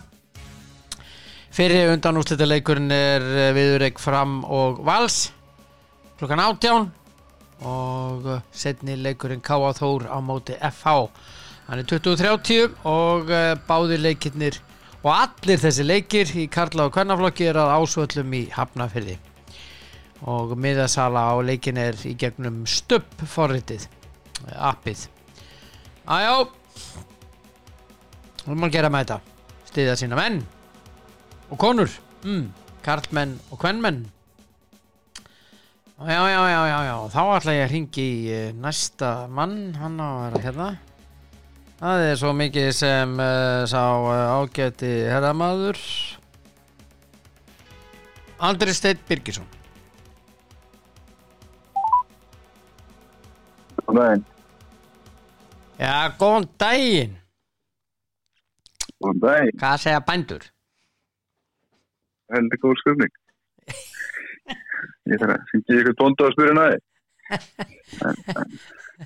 [1.53, 5.27] Fyrir undan úrslita leikurinn er uh, viðurreik fram og vals
[6.19, 6.89] klukkan átján
[7.69, 9.75] og uh, setni leikurinn K.A.
[9.77, 10.97] Þór á móti FH
[11.69, 14.57] hann er 2030 og uh, báðir leikirnir
[15.05, 19.19] og allir þessi leikir í Karla og Kvennaflokki er að ásvöllum í Hafnafyrði
[20.27, 23.87] og miðasala á leikin er í gegnum stöpp forritið
[24.57, 25.05] appið.
[26.09, 26.33] Aðjá
[28.49, 29.19] og maður gera með þetta.
[29.69, 30.41] Stiðja sína menn
[31.53, 31.93] og konur.
[32.25, 32.49] Mm,
[32.83, 34.07] karlmenn og kvennmenn
[35.99, 36.97] já já já já já.
[37.11, 39.75] Þá ætla ég að ringi í eh, næsta mann.
[39.79, 40.69] Hann á að vera hérna
[41.79, 45.79] það er svo mikið sem uh, sá uh, ágæti herramaður
[48.49, 49.49] Andri Steinn Birgisson
[53.89, 54.25] Góðan daginn.
[55.79, 57.15] Já, góðan daginn.
[59.01, 59.55] Góðan daginn.
[59.63, 60.45] Hvað segja bændur?
[62.35, 63.15] Heldur góð spurning.
[65.09, 66.79] Ég þarf að syngja ykkur tónda að spyrja næði.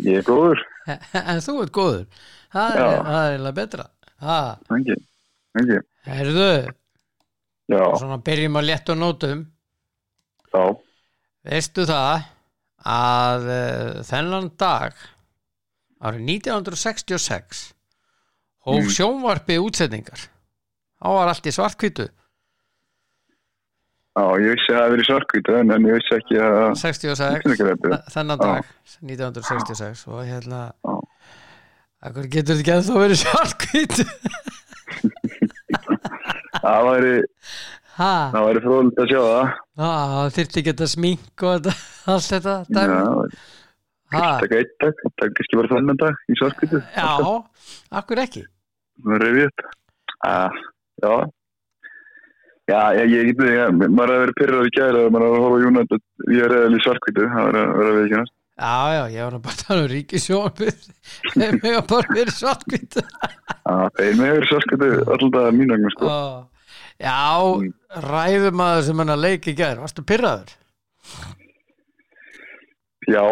[0.01, 0.63] Ég er góður.
[1.33, 2.05] en þú ert góður.
[2.53, 2.87] Það Já.
[2.87, 3.87] er eiginlega betra.
[4.23, 4.97] Ha, Þangi.
[5.57, 5.79] Þangi.
[6.07, 6.47] herðu,
[7.73, 7.83] Já.
[8.01, 9.43] svona byrjum að létta og nótum.
[10.53, 10.65] Já.
[11.49, 12.25] Veistu það
[12.93, 14.97] að uh, þennan dag
[16.03, 17.63] árið 1966
[18.67, 18.91] hóf Mm.
[18.95, 20.21] sjónvarpi útsetningar.
[21.03, 22.09] Þá var allt í svartkvítu.
[24.13, 27.33] Já, ég vissi að það hefði verið svarkvita en, en ég vissi ekki að 66.
[27.39, 27.91] Útsendingarréttur.
[27.95, 28.45] Þa- þennan Já.
[28.45, 28.61] dag
[29.09, 30.93] 1966 og hérna Já.
[32.03, 34.05] Akkur getur þetta ekki að þá verið svartkvítu
[36.63, 37.13] það væri,
[37.97, 39.47] það væri fróðilegt að sjá það.
[39.83, 41.53] það þyrfti ekki að smink og
[42.13, 42.97] allt þetta Já, dæmi.
[44.13, 46.79] ha, takk eitt dag, takk kannski bara þennan dag í svarkvitu.
[46.97, 47.09] já,
[48.03, 48.43] akkur ekki
[49.03, 49.51] Það er reyfið.
[50.29, 50.53] Ah,
[51.03, 51.15] já.
[52.73, 55.43] Já, ég, ég geti, ég, maður er að vera pyrrað í gæri maður er að
[55.45, 58.35] horfa á United, ég er eða í svarkvitu, það er að vera við ekki næst.
[58.63, 60.87] já, já, ég var bara að tala um ríkisjónbyrð
[61.35, 66.11] þeim hefur bara verið svartkvítu Já, þeir með verið svarkvitu alltaf mín vegna, sko.
[67.03, 67.19] já,
[68.07, 70.55] ræðum að sem hann að leiki gær, varstu pyrraður
[73.11, 73.25] Já,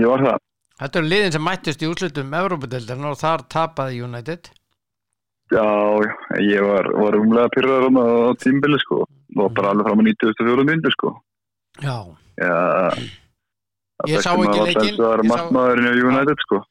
[0.00, 0.38] ég var það.
[0.80, 4.48] þetta eru liðin sem mættist í úrslutum Evrópadeildar og þar tapaði United
[5.52, 5.64] Já,
[6.40, 9.04] ég var, var umlega pyrraður á tímbili, sko.
[9.36, 11.12] Og bara alveg fram að 94 myndir, sko.
[11.82, 11.96] já,
[12.34, 12.90] Já,
[14.10, 16.62] Ég sá ekki leikinn, Það ég sá- markmaðurinn í United, sko.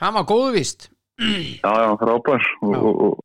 [0.00, 2.42] hann var góðu víst Já, já, frábær.
[2.62, 3.24] Og, og, og,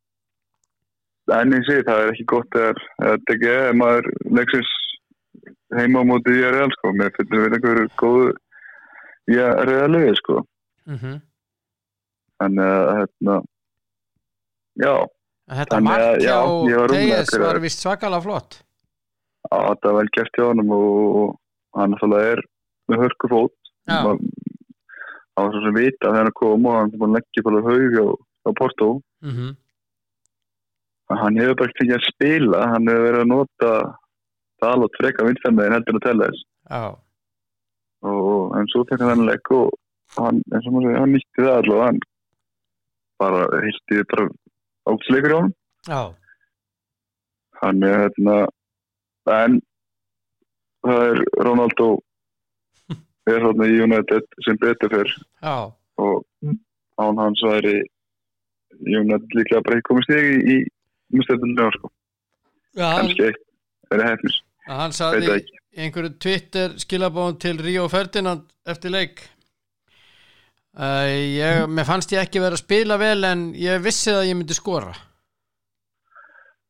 [1.34, 4.72] en ég segi, það er ekki gott þetta ekki er maður leiksins
[5.74, 6.93] heima á móti í RL, sko.
[6.93, 8.30] Mér finnir við einhverju góðu
[9.34, 10.43] í RL-ið, sko.
[12.41, 13.36] þannig að hérna
[14.81, 14.93] já,
[15.53, 16.38] Þetta Þannig mark að, hjá já,
[16.71, 18.62] ég var vist svakalega flott.
[19.51, 22.43] Á, þetta er vel gert hjá honum og, og hann er
[22.88, 23.57] með hörku fót.
[23.91, 24.21] Já, hann
[25.36, 28.07] var svo sem vita þegar hann kom og hann búin leggja bara haug á,
[28.47, 28.89] á Porto.
[29.25, 29.36] Mm
[31.13, 32.59] hann hefur bara ekki að spila.
[32.71, 33.71] Hann hefur verið að nota
[34.62, 36.83] það alveg freka vinstarmiðin heldur að tella þess já,
[38.07, 39.73] og en svo hann þennan legg og
[40.15, 41.89] hann, og segir, hann nýtti það allavega.
[41.89, 41.99] Hann
[43.21, 44.29] bara hilti bara
[44.88, 45.54] hjá hann
[45.88, 46.02] já,
[47.62, 48.38] hann er hérna
[49.34, 49.62] en
[50.84, 51.89] það er Ronaldo
[53.32, 55.56] er hérna í United sem betur fyrr já,
[55.98, 56.24] og
[57.02, 57.82] án hans væri
[58.84, 60.62] United líklega bara ekki komið stegi í
[61.13, 61.91] umstættunlega sko,
[62.80, 63.43] hann, kannski eitt.
[63.91, 68.93] Er það hefnis, hann veit saði það í einhverju Twitter skilabóðum til Ríó Ferdinand eftir
[68.93, 69.24] leik
[70.79, 74.39] uh, ég, mér fannst ég ekki vera að spila vel en ég vissi að ég
[74.39, 74.93] myndi skora.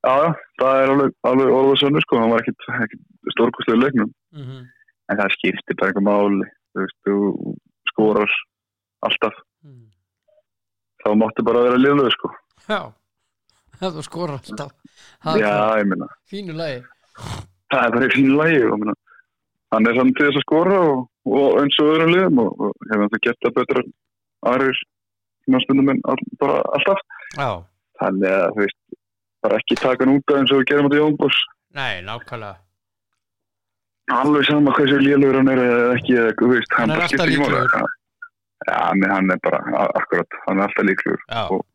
[0.03, 4.43] Já, það er alveg, alveg orðað sönnu sko, hann var ekkit, ekkit stórkostlega leiknum, mm
[4.43, 4.65] -hmm.
[5.09, 7.53] en það skiptir bara eitthvað máli, þú veist, þú
[7.91, 8.33] skorar
[9.07, 9.37] alltaf,
[11.03, 12.33] þá máttu bara vera liðlega sko.
[12.67, 12.81] Já,
[13.79, 14.75] það þú skora alltaf.
[15.23, 16.83] Það Já, ég minna, fínu lagi.
[17.71, 18.95] Það er bara fínu lagi og minna,
[19.71, 22.73] hann er samt til þess að skora og, og eins og öðrum liðum og, og
[22.91, 23.83] hefur það gert það betra
[24.51, 24.81] aðrir
[25.93, 26.99] en all, bara alltaf,
[27.37, 27.49] Já,
[28.01, 28.79] þannig að þú veist,
[29.43, 31.39] bara ekki taka hann út af eins og við gerum þetta í Jónbos,
[31.73, 32.55] nei, nákvæmlega.
[34.13, 37.69] Alveg sama hversu liðlegur hann er eða ekki, þú veist, Hann er bara alltaf líklegur.
[38.67, 39.59] Já, hann er- hann er bara,
[39.99, 41.21] akkurat, hann er alltaf líklegur.
[41.51, 41.65] Og-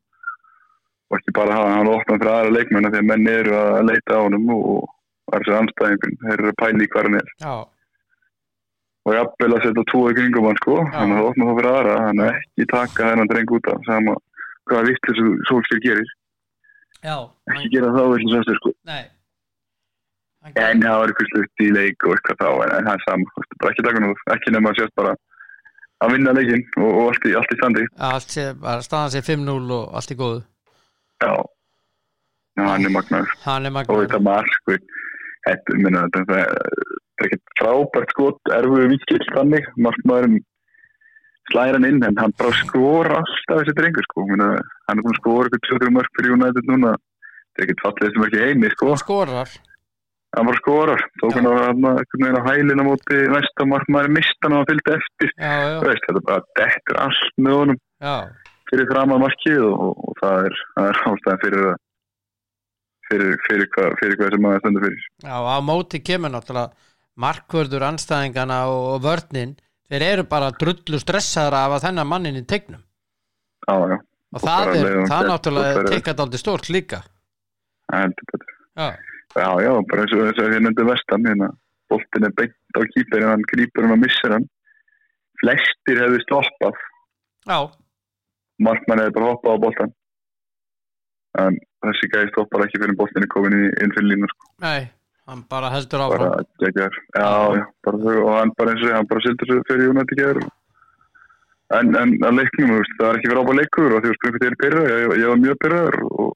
[1.10, 3.86] og ekki bara hafa hann opnað fyrir aðra leikmenn af því að menn eru að
[3.88, 4.88] leita á honum og,
[5.28, 7.28] og er þessi anstæðingun, þeir eru að í hvað hann er.
[7.40, 7.54] Já,
[9.08, 10.96] og jafnvel að setja í kringum hann sko, Já.
[10.98, 14.16] hann er opnað það fyrir aðra hann er ekki taka þennan dreng út af sama
[14.68, 16.10] hvaða vittlis sólskir gerir.
[17.00, 17.16] Já
[17.54, 18.74] ekki gera það vittlis eftir sko.
[18.90, 19.04] Nei.
[20.44, 23.06] Hann en það var eitthvað slutt í leik og eitthvað þá en, en það er
[23.06, 25.16] sama, þú veist, bara ekki taka nú ekki nema að sést bara
[26.04, 27.86] að vinna leikinn og, og allt, í, allt í standi.
[28.12, 30.44] Allt sé, bara staðan sé 5-0 og allt í góðu.
[31.24, 31.32] Já,
[32.60, 34.78] já hann er hann er og þetta mark sko,
[35.48, 36.44] þetta, minna, þetta
[37.18, 40.40] það er ekkert frábært skot erfuðu vikill þannig, markmaðurinn
[41.52, 44.26] slæðir hann inn en hann bara skora alltaf þessi drengur sko.
[44.28, 44.50] Minna,
[44.88, 46.92] hann er búin að skora eitthvað 2-3 mörg fyrir United núna.
[47.48, 48.92] Þetta er ekkert fallið sem ekki heimi sko.
[49.02, 49.54] Skorar.
[50.36, 54.94] Hann bara skorar, tók hann veginn á hælina móti næsta markmaður mistan og hann fylgdi
[54.98, 55.30] eftir.
[55.40, 57.78] Já, já, veist, þetta er bara dettur allt með honum.
[58.04, 58.16] Já,
[58.68, 61.78] fyrir fram að markið og, og það er, það er ástæðan fyrir að
[63.08, 63.70] fyrir, fyrir,
[64.02, 65.08] fyrir hvað sem maður stendur fyrir.
[65.24, 66.87] Já, á móti kemur náttúrulega
[67.18, 69.56] markvörður anstæðingana og, og vörnin
[69.90, 72.82] þeir eru bara drullu stressaðar af að þennan mannin í tegnum
[73.68, 73.98] já, já,
[74.34, 77.02] og það er, það gegn náttúrulega tekkat aldrei stórt líka.
[77.88, 78.88] Já,
[79.34, 81.50] já, já, bara eins og þess að við nefndum vestan hérna,
[81.88, 84.48] boltin er beint á kýperinn hann grýpur hann og missir hann.
[85.40, 86.80] Flestir hefði stoppað.
[87.48, 87.58] Já,
[88.62, 89.94] markmann hefði bara hoppað á boltan
[91.38, 94.50] en þessi gæði stoppar ekki fyrir boltin er komin inn fyrir línu sko.
[94.64, 94.88] nei
[95.28, 98.94] hann bara heldur bara áfram geggar já, já, bara þau og hann bara eins og
[98.96, 100.46] hann bara sildur sig fyrir United gerður
[101.76, 104.44] en, en að leiknum, veist, það er ekki verið ábæð leikur og því að springur
[104.44, 106.30] þér pyrra, ég, ég var mjög pyrraður og,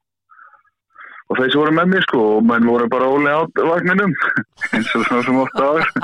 [1.23, 4.13] og sem voru með mér sko og menn voru bara ólega á vagninum
[4.77, 5.89] eins og svona sem ofta áður.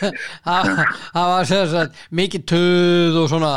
[0.00, 3.50] Það var sagt mikið töð og svona.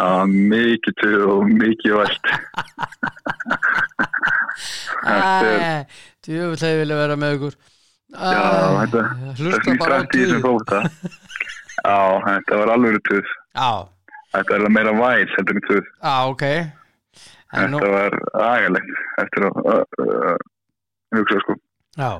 [0.00, 2.32] Að mikið til og mikið vælt.
[5.04, 5.86] Þetta er-
[6.24, 7.56] Þeir vilja vera með ykkur.
[8.14, 8.42] Æ, Já,
[8.84, 9.02] þetta
[9.40, 10.80] hlusta bara á fóta
[11.84, 13.70] Já, þetta var alveg tuð Já,
[14.34, 16.44] Þetta er meira væl heldur en tuð já, ok.
[17.54, 19.82] En nú, Þetta var agalegt eftir að
[21.14, 21.56] hugsa sko.
[21.98, 22.10] Já.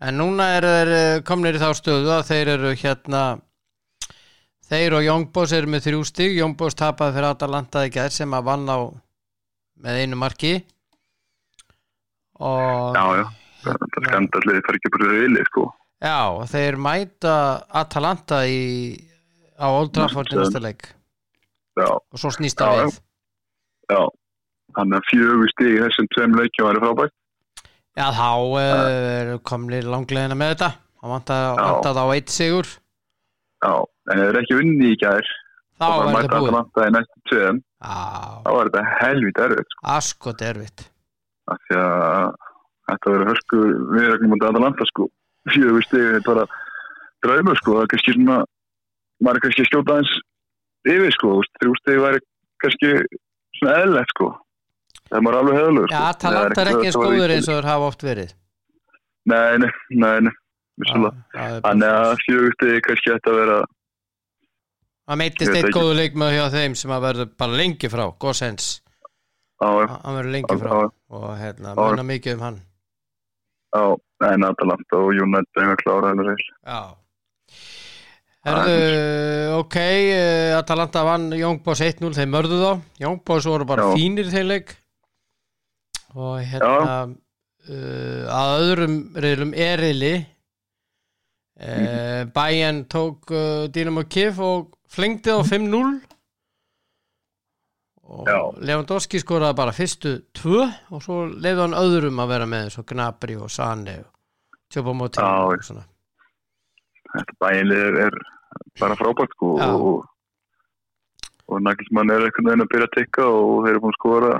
[0.00, 3.22] En núna eru þeir eh, komnir í þá stöðu að þeir eru hérna
[4.70, 6.36] þeir og Jóngbós eru með þrjú stig.
[6.36, 8.78] Jóngbós tapaði fyrir Atalanta í gær sem að vann á
[9.80, 10.54] með einu marki
[12.40, 13.26] og Já, já,
[13.66, 15.66] þetta skandallið fær ekki bara vilja sko.
[16.00, 17.34] Já, þeir mæta
[17.76, 18.60] Atalanta í,
[19.60, 20.62] á Old Trafford í Næsta.
[20.64, 20.88] leik.
[21.76, 23.00] Já, og svo snýst það við.
[23.92, 24.02] Já.
[24.78, 27.16] Þannig að fjögur stig í þessum tveim leikjum væri frábært.
[27.98, 30.70] Já, þá uh, komlir langlegina með þetta.
[31.00, 32.70] Það vantaði á eitt sigur.
[33.60, 33.72] Já,
[34.12, 35.32] en ef þeir ekki unni í gær.
[35.80, 37.60] Þá var þetta búið.
[37.80, 39.84] Þá var þetta helvít erfitt sko.
[39.96, 40.89] Askot erfitt
[41.50, 42.28] af því að
[42.90, 43.60] þetta verður hörsku
[43.94, 45.08] viðræknum af Atalanta sko.
[45.50, 46.44] Fjögur stig þetta er bara
[47.24, 48.38] draumur sko það er kannski svona
[49.20, 50.12] maður er kannski að skjóta eins
[50.90, 52.22] yfir sko, þrjú stegi væri
[52.64, 52.92] kannski
[53.58, 54.30] svona eðlilegt sko.
[55.10, 58.36] Það er alveg heðalur Já, Atalanta er ekki góður eins og þeir hafa oft verið.
[59.30, 60.32] Nei, nei, nei, nei
[60.88, 61.12] það
[61.64, 63.58] Þannig að fjögur stegi kannski ætti að vera
[65.10, 65.72] Það veit eitt ekki.
[65.74, 68.04] góður leikmaður hjá þeim sem að verður bara lengi frá?
[68.22, 68.79] Gossens, á,
[69.60, 70.76] hann verður lengi frá.
[70.88, 71.80] og hérna, Já.
[71.80, 72.58] munna mikið um hann.
[73.70, 73.82] Á,
[74.32, 76.80] en Atalanta og United er að klára hennar reyl Já.
[78.40, 78.76] Herðu,
[79.60, 82.70] ok eh, Atalanta vann Youngboss 1-0 þeir mörðu þá,
[83.02, 83.96] Youngboss voru bara Já.
[83.98, 84.72] fínir í þeim leik.
[86.16, 86.94] Og hérna
[87.70, 90.14] uh, að öðrum reylum erili
[91.60, 96.00] uh, Bayern tók uh, Dynamo Kiev og flengdi á 5-0
[98.10, 98.58] og.
[98.58, 102.86] Lewandowski skoraði bara fyrstu tvö og svo leiði hann öðrum að vera með eins og
[102.90, 104.10] Gnabry og Sane og
[104.76, 105.84] og svona.
[107.10, 108.16] Þetta bæinlið er,
[108.78, 110.04] bara frábært sko og,
[111.50, 114.32] og Nagelsmann er einhvern veginn að byrja að tikka og þeir eru búin að skora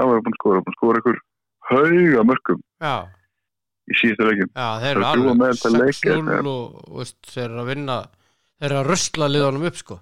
[0.00, 1.20] það var búin að skora, búin að skora einhver
[1.70, 2.94] hauga mörgum Já,
[3.90, 4.50] í síðustu leikjum.
[4.54, 6.56] Já þeir eru er alveg meðal til leik, 6-0 þetta.
[6.90, 7.98] og, þeir eru að vinna
[8.60, 9.98] þeir eru að rusla liðanum upp sko.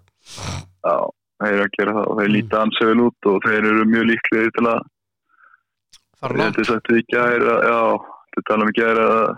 [0.89, 0.97] Já,
[1.39, 2.35] þeir eru að gera það og þeir Mm.
[2.37, 4.79] líta ansið vel út og þeir eru mjög líklegir til að
[6.21, 6.57] fara ég langt.
[6.57, 7.05] held að við
[7.55, 7.81] að já,
[8.29, 8.79] þetta tala um að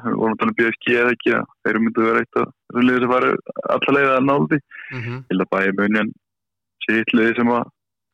[0.04, 2.40] við vorum að tala um BSG eða ekki að þeir eru myndið að vera eitt
[2.40, 3.28] af þessu liði sem fari
[3.74, 5.18] alla leiða að náði mm -hmm.
[5.28, 6.10] til að bæja munjan
[6.84, 7.64] sé eitt liði sem að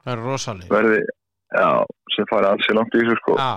[0.07, 0.99] Það verði
[1.57, 1.70] já,
[2.14, 3.35] sem fari alls í langt í þessu sko.
[3.38, 3.53] Já,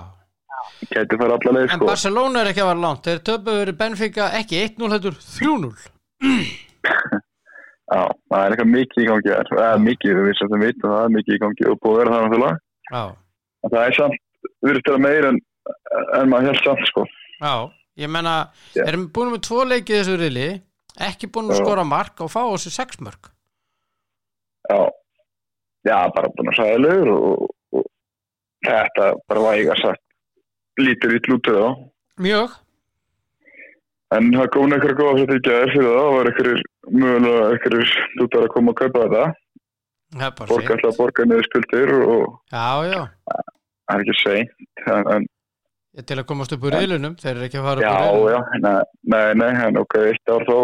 [0.93, 1.85] gæti fara alla leið en sko.
[1.85, 3.03] Barcelona er ekki að vera langt.
[3.05, 5.73] Þeir töpu verið Benfica ekki 1-0 heldur 3-0
[7.89, 9.51] já, það er eitthvað mikið í gangi þar.
[9.55, 11.67] Það er mikið, við vissum að vita það er mikið í gangi.
[11.69, 12.61] Og búið að vera það náttúrulega.
[12.89, 13.03] Já,
[13.63, 14.23] en það er samt,
[14.63, 15.43] við erum stæða meir en,
[16.19, 17.05] en maður held samt sko.
[17.39, 17.53] Já,
[17.99, 18.35] ég menna
[18.75, 18.83] Já.
[18.87, 20.47] erum búin með tvo leikið þessu rili
[20.99, 23.29] ekki búin að skora mark og fá þessu 6 mörg
[24.69, 24.79] já,
[25.87, 27.85] já bara búin að sagða lögur og, og
[28.67, 30.03] þetta bara væga sagt
[30.79, 31.69] lítur í tlútur þá
[32.19, 32.57] Mjög
[34.17, 37.95] en það kom einhverja góða fyrir ekki að fyrir það það var einhverjir mögulega einhverjir
[38.15, 39.25] tlútur að koma að kaupa þetta.
[40.09, 40.71] Það er fínt.
[40.73, 43.01] alltaf að borga niður skuldir og Já, já,
[43.85, 44.49] það er ekki seint
[44.89, 45.27] en,
[46.09, 48.33] til að komast upp úr reilunum þeir eru ekki að fara upp já, úr reilunum
[48.33, 48.77] já, nei,
[49.13, 50.57] nei, nei en ok, eitt ár þá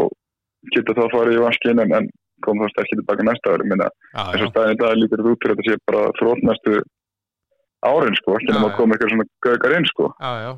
[0.73, 2.09] getur það farið í vanskin en,
[2.45, 3.65] kom þá ekki tilbaka næsta ári.
[3.69, 6.45] Minna Já, já, og staðin í dag þetta út fyrir að þetta sé bara þrótt
[6.49, 6.77] næstu
[7.85, 8.65] árin sko, ekki Já, já.
[8.65, 10.09] að koma eitthvað svona gaugar inn sko.
[10.19, 10.51] Já, já.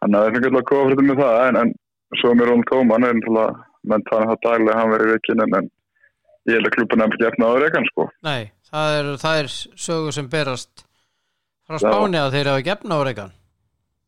[0.00, 1.74] Þannig að það er fengið alltaf að koma fyrir með það en, en
[2.14, 3.46] svo er náttúrulega
[3.86, 5.70] menn tala það daglega að hann verið vekinn en,
[6.46, 9.50] ég held að klubban er ekki efna áður ekkan sko Nei, það er, það er
[9.86, 10.86] sögur sem berast
[11.66, 11.78] frá.
[11.82, 13.34] Spáni að þeir hafa gefna á reikan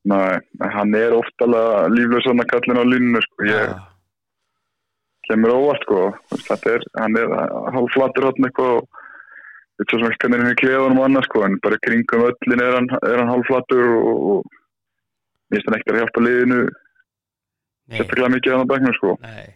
[0.08, 0.38] Nei,
[0.74, 3.74] hann er oftalega líflaus hann að kallin á línunu sko ég
[5.28, 7.34] kemur óvart sko veist, er, hann er
[7.74, 8.86] hálflatur hann eitthvað og
[9.78, 12.88] er svo svona hvernig hann er kleðunum annars sko en bara kringum öllin er hann,
[13.02, 14.46] er hann hálflatur og, og
[15.50, 16.62] mér finnst hann ekkert að hjálpa liðinu
[17.88, 19.14] Sérstaklega mikið á það bæknum sko.
[19.24, 19.54] Nei.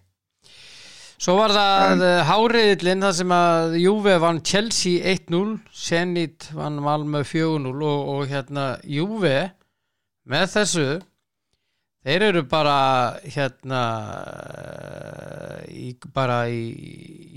[1.22, 7.22] Svo var það en, háriðillin þar sem að Juve vann Chelsea 1-0 Zenit vann Malmö
[7.28, 9.36] 4-0 og, og hérna Juve
[10.26, 10.86] með þessu
[12.02, 12.76] þeir eru bara
[13.22, 13.82] hérna
[15.70, 16.64] í, bara í,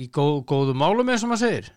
[0.02, 1.72] í góð, góðu málum eins og maður segir.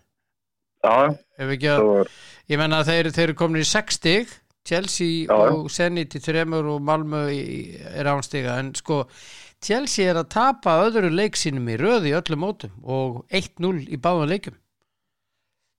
[0.79, 0.95] Já,
[1.43, 2.13] ef ekki það að, var
[2.49, 4.37] ég menna að þeir, þeir eru komin í 6 stig
[4.69, 9.05] Chelsea Já, og Zenit í þremur og Malmö er ánstiga en sko
[9.65, 14.33] Chelsea er að tapa öðru leik sínum í röði öllum mótum og 1-0 í báðan
[14.35, 14.59] leikum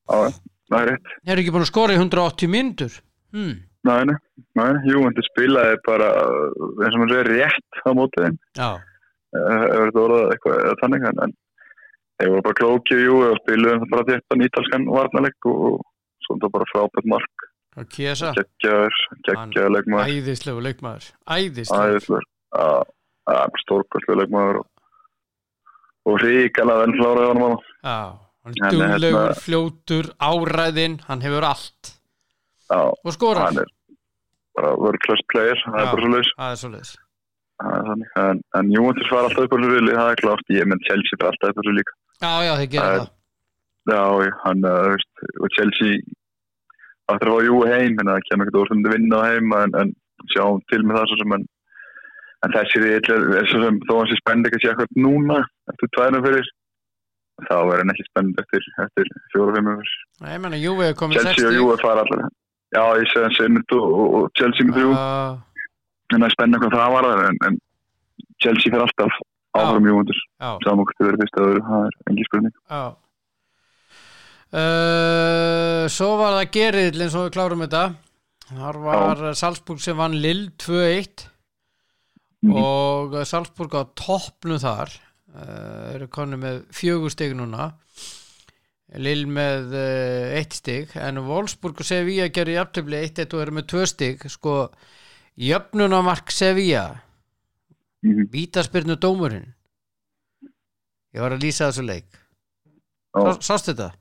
[0.09, 0.33] Já,
[0.71, 1.11] það er rétt.
[1.21, 3.01] Þeir eru ekki búin að skora í 180 myndur
[3.35, 3.57] hmm.
[3.87, 4.15] Nei, nei,
[4.59, 8.25] nei, jú, en þetta spilaði bara eins og maður segir rétt á mótið.
[8.25, 8.81] Þeim
[9.31, 11.35] þetta eitthvað eða þannig en,
[12.19, 15.79] þeir voru bara klókið og spiluðum bara þéttan ítalskan varnalegg og,
[16.25, 17.48] svo þetta bara frábært mark
[17.87, 18.33] Kiesa?
[18.37, 20.11] Geggjaður leikmaður.
[20.11, 21.11] æðislegu leikmaður.
[21.29, 22.21] Æðislegu
[23.63, 27.99] stórkvæslega leikmaður og, ríkala venn kláraði honum hana já,
[28.45, 31.93] hann Hann er er duglegur, hérna- fljótur, áræðinn hann hefur allt.
[32.69, 33.69] Já, og skorar, hann er
[34.57, 36.01] bara class player, það er bara
[36.59, 36.97] svo leiðis
[37.59, 40.51] en, en Júventus var alltaf upp á þessu vili, það er klárt.
[40.55, 41.95] Ég menn Chelsea var alltaf upp á líka.
[42.19, 43.07] Já, já, þeir gera Það
[43.89, 45.99] Já, hann, uh, veist, og Chelsea
[47.09, 49.93] að fá Jú heim, en það kemur ekkert orðsum til vinna á heim, en, en
[50.33, 51.45] sjáum til með það svo sem, en,
[52.45, 53.09] en þessi er,
[53.49, 55.39] svo sem, þó hann sé spenndi ekki að sé eitthvað núna,
[55.73, 56.51] eftir tværna fyrir,
[57.47, 59.95] þá er hann ekki spenndi eftir, eftir fjóra-fimm fyrir.
[60.19, 62.29] Nei, ég menna, Juve er komin Chelsea og Jú er fara allar.
[62.75, 65.65] Já, ég segi hann Sinnut og, og, og Chelsea með þrjú, uh,
[66.13, 67.59] en það er spenndi hvað það var en, en
[68.43, 69.21] Chelsea fer alltaf
[69.57, 72.57] áfram já, saman hvort þið verið fyrst að öðru, það er engi spurning.
[72.69, 72.83] já
[74.53, 77.83] uh, svo var það gerið eins og við klárum þetta.
[78.49, 81.27] Þar var Salzburg sem vann Lill 2-1
[82.41, 82.55] Mhm.
[82.55, 84.93] og Salzburg á toppnu þar.
[85.29, 87.73] Uh, eru konu með fjögur stig núna.
[88.95, 90.95] Lill með uh, eitt stig.
[90.97, 94.23] En Wolfsburg og Sevilla gerir jafntöfli 1-1 og eru með tvö stig.
[94.31, 94.69] Sko
[95.37, 97.01] jöfnunamark Sevilla.
[98.01, 98.29] Mhm.
[98.31, 99.49] vítaspyrnu dómurinn.
[101.13, 102.07] Ég var að lýsa þessu leik.
[103.11, 103.33] Já.
[103.35, 103.91] Sá, sástu þetta?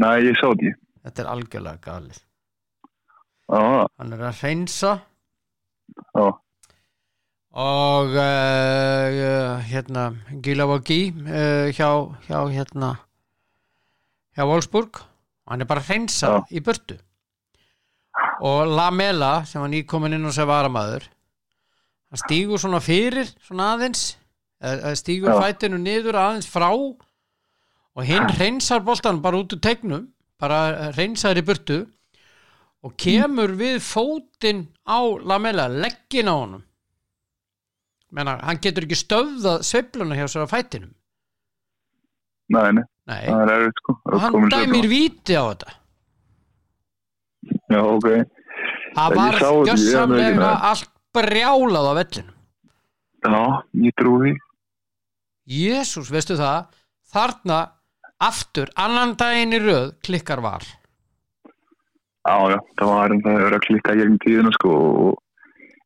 [0.00, 0.78] Nei, ég sá þetta ekki.
[1.02, 2.20] Þetta er algjörlega galið
[3.52, 4.92] Já, hann er að hreinsa
[6.14, 6.26] já,
[7.52, 10.04] og uh, hérna
[10.44, 11.88] Gilavogi uh, hjá,
[12.24, 12.94] hjá hérna
[14.32, 15.02] hjá Wolfsburg
[15.50, 16.38] hann er bara að hreinsa Já.
[16.48, 16.96] í burtu
[18.42, 21.04] og Lamela sem var nýkomin inn og sem varamaður
[22.08, 24.14] hann stígur svona fyrir svona aðeins
[24.62, 25.36] eða Já.
[25.42, 27.02] fætinu niður aðeins frá og
[28.00, 30.08] hinn hreinsar boltan bara út úr tegnum
[30.40, 31.82] bara hreinsar í burtu
[32.82, 36.62] og kemur við fótinn á Lamela, leggin á honum.
[38.12, 40.90] Menna, hann getur ekki stöfðað sveifluna hjá sér á fætinum.
[42.52, 43.94] Nei, nei, Nei, það er erfitt sko.
[44.10, 45.76] Og hann dæmir víti á þetta.
[47.72, 48.08] Já, ok.
[48.96, 52.32] það var gjössamlega allt brjálað á vellinu
[53.22, 53.40] Já,
[53.86, 54.32] ég trúi.
[55.46, 56.68] Jésús, veistu það?
[57.12, 57.58] Þarna
[58.22, 60.64] aftur annan daginn í röð klikkar var.
[62.22, 65.12] Já, já, það var en það hefur að klikka gegn tíðina sko og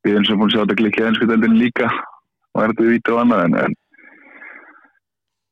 [0.05, 3.11] við erum sem búin að sjá þetta klikka ennsku deldin líka og er þetta vít
[3.13, 3.77] og annað en, en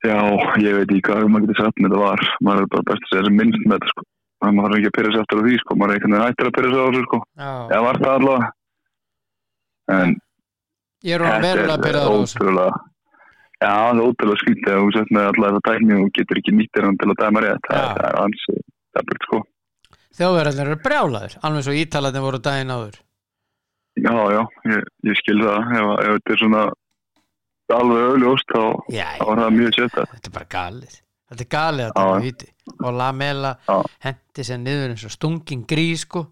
[0.05, 0.17] já,
[0.61, 3.13] ég veit ekki hvað maður getur sagt með þetta var maður er bara best að
[3.13, 4.07] segja sem minnst með þetta sko.
[4.45, 6.55] Maður þarf ekki að pyrra sig aftur á því sko maður er veginn hættir að
[6.59, 7.21] pyrra sig á þessu sko.
[7.41, 8.51] Já, var það allavega?
[9.95, 10.15] En
[11.05, 12.51] ég er verulega að byrja á þessu
[13.65, 16.53] já, það er ótrúlega skrítið að þú sett með alla þetta tækni og getur ekki
[16.59, 17.65] nýttir hann til að dæma rétt.
[17.69, 17.87] Það, Já.
[17.97, 18.55] það er ansi,
[18.93, 19.39] það er bara sko.
[20.15, 22.99] Þjóðverðarnir eru brjálaðir, alveg svo ítalarnir voru daginn áður.
[23.95, 24.41] Já, já,
[24.71, 25.73] ég, ég skil það.
[25.79, 26.61] Ef, þetta er svona
[27.75, 28.61] alveg auðljóst þá,
[28.93, 30.95] Já, þá er það mjög sjöta þetta er bara galið.
[31.25, 31.99] Þetta er galið að Já.
[32.05, 32.49] dæma víti.
[32.75, 33.77] Og Lamela Já.
[34.05, 36.25] hendi sér niður eins og stungin grí sko.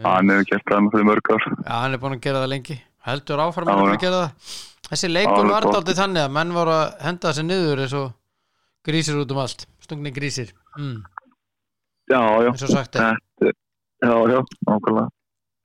[0.00, 1.46] Hann hefur gert það með fyrir mörg ár.
[1.60, 2.76] Já, hann er búin að gera það lengi.
[3.06, 4.00] Heldur áfram Já, að já.
[4.04, 4.56] gera það
[4.90, 5.12] Þessi er
[5.54, 8.08] var dálítið þannig að menn voru að henda sér niður eins og
[8.86, 9.66] grísir út um allt.
[9.84, 10.50] Stungni grísir.
[10.78, 11.00] Mm,
[12.10, 13.18] Já, já, eins og sagt er.
[13.38, 13.52] Þetta,
[14.02, 15.06] já, já, nákvæmlega.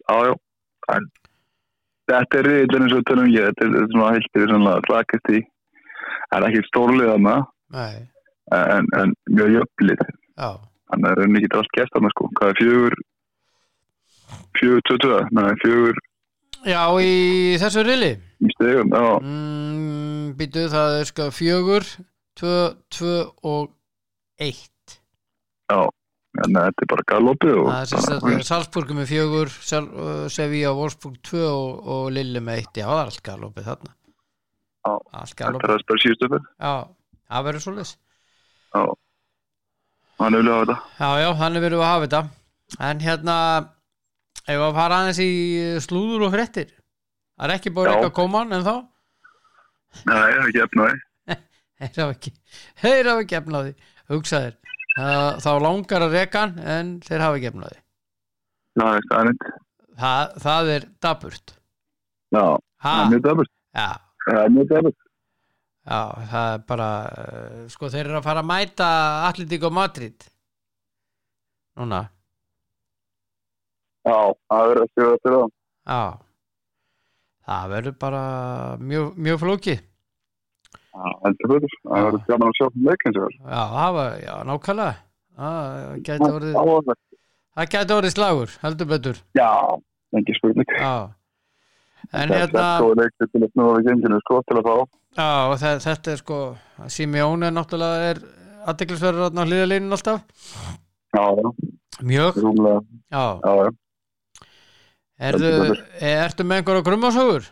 [0.05, 0.33] Já, já,
[0.95, 1.07] en
[2.11, 4.75] þetta er riðillin eins og tölum ég þetta er, þetta er svona heilt yfir svona
[4.85, 5.41] slakast í.
[6.29, 6.67] Það er ekki
[7.09, 7.35] þarna
[7.75, 7.95] Nei,
[8.53, 10.05] en, en mjög jöfnlið.
[10.37, 12.29] Þannig að það er enn ekki allt gæst þarna sko.
[12.37, 12.97] Hvað er fjögur
[14.59, 15.97] fjögur, tvö, tvö, nei, fjögur
[16.65, 17.11] já í
[17.61, 17.83] þessu
[18.41, 21.85] í stegum, mm, býtu það er sko fjögur
[22.39, 22.57] tvö,
[22.91, 23.69] tvö og
[24.41, 24.97] eitt.
[25.71, 25.85] Já
[26.43, 27.89] en þetta er bara galopið það er
[29.11, 33.23] fjögur uh, Sevilla og Wolfsburg tvö og, og Lille með eitt, já það er allt
[33.29, 33.93] galopið þarna.
[34.85, 34.91] Já.
[35.21, 36.73] allt galopið, er að já,
[37.31, 37.75] það verður svo
[38.75, 38.83] já,
[40.19, 40.77] hann vil hafa þetta.
[40.99, 42.23] Já, já, þannig verðum við að hafa þetta.
[42.89, 43.37] En hérna
[44.45, 45.31] ef að fara aðeins í
[45.85, 46.73] slúður og fréttir
[47.35, 47.93] Það er ekki búið Já.
[47.97, 51.01] ekki að koma en þá nei, það er ekki efnaði
[51.75, 52.31] Þeir hafa ekki,
[52.79, 53.71] þeir hafa ekki efnaði
[54.07, 54.53] Hugsaðir.
[55.43, 57.81] Þá langar að reka hann en þeir hafa ekki efnaði
[58.79, 59.43] það er staðnind
[59.99, 61.53] það, það er daburt
[62.35, 62.45] já,
[62.85, 63.87] það er mjög daburt já,
[64.25, 64.97] það er mjög daburt
[65.85, 65.99] já,
[66.31, 68.89] það er bara uh, sko þeir eru að fara að mæta
[69.29, 70.27] Atletík og Madrid
[71.75, 72.01] Núna.
[74.07, 74.15] Já,
[74.47, 75.47] það verður að sjóða til það
[75.91, 76.01] Já
[77.45, 78.21] Það verður bara
[78.81, 79.75] mjög, mjög betur.
[80.95, 83.35] Það verður gaman að sjá um leikinn sér.
[83.35, 84.95] Já, það var, já, nákvæmlega.
[85.35, 86.95] Það gæti orðið,
[87.59, 89.21] það gæti orðið slagur, heldur betur.
[89.35, 89.51] Já,
[90.15, 90.75] ekki spurning.
[90.79, 90.95] Já.
[92.13, 92.91] En hérna, sko,
[95.15, 95.27] já,
[95.81, 96.39] þetta er sko
[96.91, 98.19] Simeón er náttúrulega er
[98.69, 100.21] aðdeklisverður á hlýðalínin alltaf.
[101.15, 101.49] Já, já,
[102.03, 102.37] Mjög,
[103.09, 103.75] já, já.
[105.21, 107.45] Heldur ertu með einhverja grummasögur?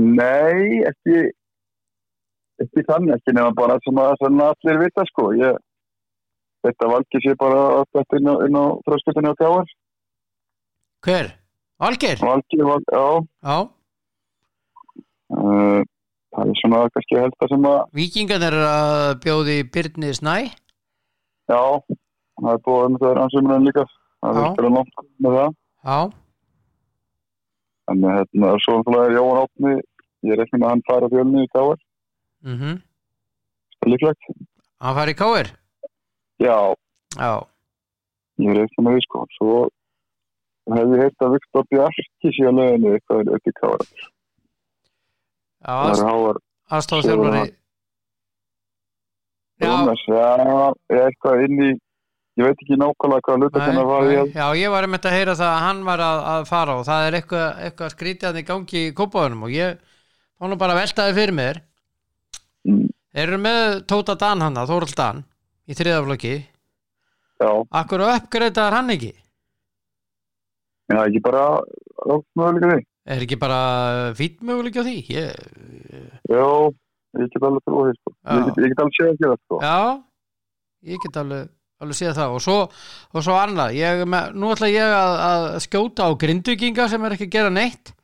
[0.00, 1.16] Nei, ekki,
[2.64, 5.26] ekki þannig, ekki nema bara svona, svona allir vita, sko.
[5.36, 5.58] Ég,
[6.64, 9.74] þetta valgi sé bara alltaf inn á, á þröskutinni á tjáar.
[11.04, 11.30] Hver?
[11.80, 12.20] Valgeir?
[12.20, 13.04] Valgi, val, já,
[13.44, 13.58] Já,
[15.36, 15.80] uh,
[16.32, 20.34] það er svona kannski helst að sem að, Víkingarnir er að bjóði Byrni Snæ
[21.50, 21.62] já,
[22.40, 23.86] það er búið um það er ansumurinn líka.
[24.20, 24.94] Það er spila langt
[25.24, 25.54] með það.
[25.90, 25.98] Já,
[27.90, 29.72] að hérna, svo er Jóhann Átni,
[30.28, 31.80] ég reikna með að hann fara fjölni í káar,
[32.44, 32.74] mhm,
[33.88, 34.30] líklegt.
[34.80, 35.50] hann fari í káir
[36.40, 36.58] Já,
[37.16, 37.32] já,
[38.40, 39.24] ég er eftir með því sko.
[39.36, 39.56] Svo
[40.70, 43.88] hef ég heilt að Viktor Bjarki sé að löginu eitthvað í kára.
[45.60, 45.76] já
[46.30, 46.38] er
[46.70, 47.42] aðstofþjálfari
[49.60, 49.72] já,
[50.08, 51.70] já, er eitthvað inn í,
[52.38, 54.30] ég veit ekki nákvæmlega hvað hluta nei, hvernig var ég.
[54.38, 57.06] já, ég var einmitt að heyra það að hann var að, að fara og það
[57.08, 59.80] er eitthvað, eitthvað skrítið í gangi í kópaðunum og ég
[60.40, 61.60] var nú bara að velta þið fyrir mér
[62.68, 65.22] Mm, þeir eru með Tóta Dan hann Þórald Dan
[65.64, 66.32] í þriðaflokki
[67.40, 67.48] Já,
[67.80, 69.14] akkur uppgreitaðar hann ekki
[70.92, 71.44] er ekki bara
[72.04, 72.84] rátt möguleika því.
[73.16, 73.60] er ekki bara
[74.18, 75.40] fýtt möguleik á því ég,
[76.28, 76.44] Já,
[77.16, 78.12] ég get alveg trúið sko.
[78.20, 78.36] Já.
[78.36, 79.60] Ég ég get alveg séð ekki það sko.
[79.64, 79.78] já,
[80.92, 81.48] ég get alveg
[81.80, 82.34] alveg séð það.
[82.36, 82.58] Og svo,
[83.14, 83.78] og svo annað.
[83.78, 87.54] Ég, með, nú ætla ég að, að skjóta á grindvikinga sem er ekki að gera
[87.54, 87.94] neitt.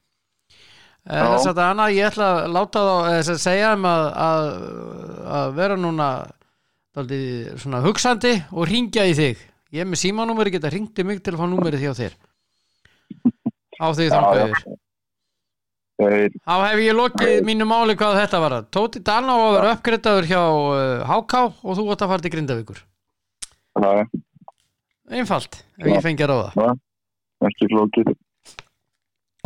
[1.07, 1.22] Já.
[1.22, 4.49] þess að annað ég ætla að láta þá sem sagt segja þeim að, að,
[5.39, 6.09] að vera núna
[6.97, 9.45] svona hugsandi og ringja í þig.
[9.77, 12.18] Ég er með símanúmeri geta ringt í mig til að fá númerið hjá þér.
[13.79, 14.09] Á því.
[15.97, 18.59] Þeir, Þá hef ég lokið mínu máli hvað þetta var.
[18.72, 22.35] Tóti Dan á að vera uppgreitaður hjá uh, HK og þú átt að fara til
[22.35, 22.83] Grindavíkur
[23.87, 24.24] það er
[25.07, 26.72] Einfalt, ef ég fengi að ráða.
[27.47, 28.09] Ekki flókið.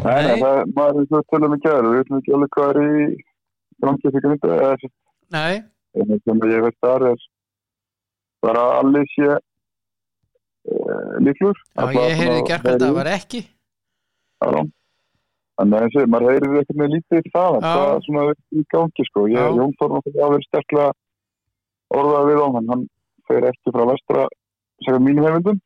[0.00, 0.38] Það er,
[0.72, 2.86] maður er svo tölum ekki aður, við veitum ekki alveg hvað er í
[3.80, 4.88] eða þessi,
[5.30, 5.60] Nei,
[6.00, 7.24] en sem ég veit þar er
[8.40, 11.60] bara allir sé uh, líklur.
[11.76, 13.42] ég heyrði gert að það var ekki.
[14.40, 14.60] Já,
[15.60, 19.06] en eins og maður heyrir eitthvað með lítið í það, það er svona í gangi,
[19.10, 19.26] sko.
[19.28, 19.60] Ég.
[19.60, 20.88] Jón Þór náttúrulega að vera sterklega
[22.00, 22.88] orðað við á hann, hann
[23.30, 24.28] fer ekki frá vestra,
[24.84, 25.60] segja mínum heimildum,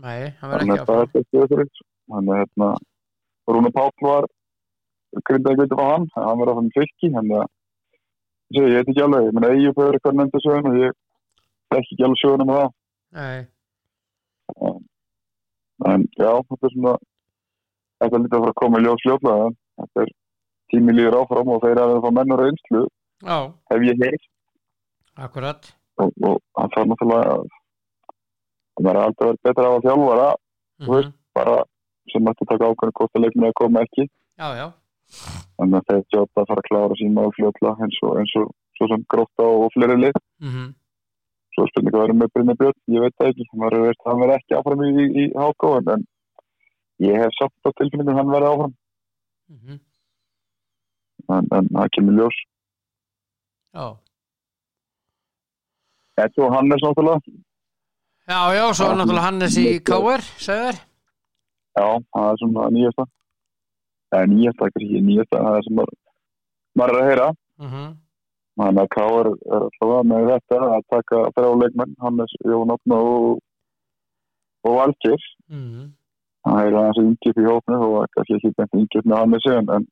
[0.00, 1.64] Nei, hann þannig ekki öðru
[2.10, 2.68] þannig að hérna
[3.50, 4.28] Rúna Páll var
[5.26, 7.48] grindaði gæti á hann, hann að fann fylki þannig að
[8.56, 10.96] ég veit ekki alveg, ég meina Eyjup hefur eitthvað nefndi söguna og ég
[11.74, 12.70] þekki ekki alveg söguna með það.
[13.20, 13.38] Nei,
[15.90, 16.94] en já, þetta er svona
[18.00, 19.50] þetta er lítið að fara að koma í ljós fljóðlega
[19.82, 20.14] þetta er
[20.70, 22.82] tími líður áfram og þeir að það fá menn og reynslu.
[23.20, 23.38] Já,
[23.72, 24.26] hef ég heilt
[25.20, 25.72] akkurat
[26.04, 27.44] og, og hann þarf náttúrulega að
[28.80, 30.28] það er alltaf verið betra á að þjálfara
[30.80, 31.08] Þú veist.
[31.10, 31.16] Mhm.
[31.36, 31.56] bara
[32.10, 34.04] sem ætti að taka ákveðin hvort að leikminu að koma ekki.
[34.40, 34.66] Já, já,
[35.60, 38.46] þannig að þeir sjóta að fara að klára sín mál fljóðlega eins og, eins og
[38.78, 40.16] svo sem gróta og fleiri lið.
[40.40, 40.64] Mhm,
[41.54, 43.46] svo er spurning að vera með Brynja Björn, ég veit það ekki.
[43.68, 46.04] Er veist hann verði ekki áfram í, í, HK en, en
[47.06, 48.74] ég hef samt á tilfinningum hann verði áfram.
[49.50, 49.80] Mhm.
[51.30, 52.38] En, en það kemur ljós.
[53.76, 53.86] Já,
[56.20, 57.34] Þetta og Hannes náttúrulega.
[58.30, 60.80] Já, já, svo er náttúrulega Hannes í KR, segðu þér
[61.80, 63.06] já, það er svona nýjasta.
[64.10, 65.98] Eða nýjasta, ekki ekki nýjasta það er sem maður,
[66.86, 67.28] er að heyra.
[67.60, 67.86] Mhm,
[68.60, 69.30] þannig að K.R.
[69.30, 73.38] er alltaf með þetta að taka þrjá leikmenn Hannes, Jón Átna og
[74.64, 75.88] og Valgir mhm.
[76.40, 79.82] Það er aðeins yngjöp í hófnu og kannski ekki beint yngjöp með Hannesi en, en,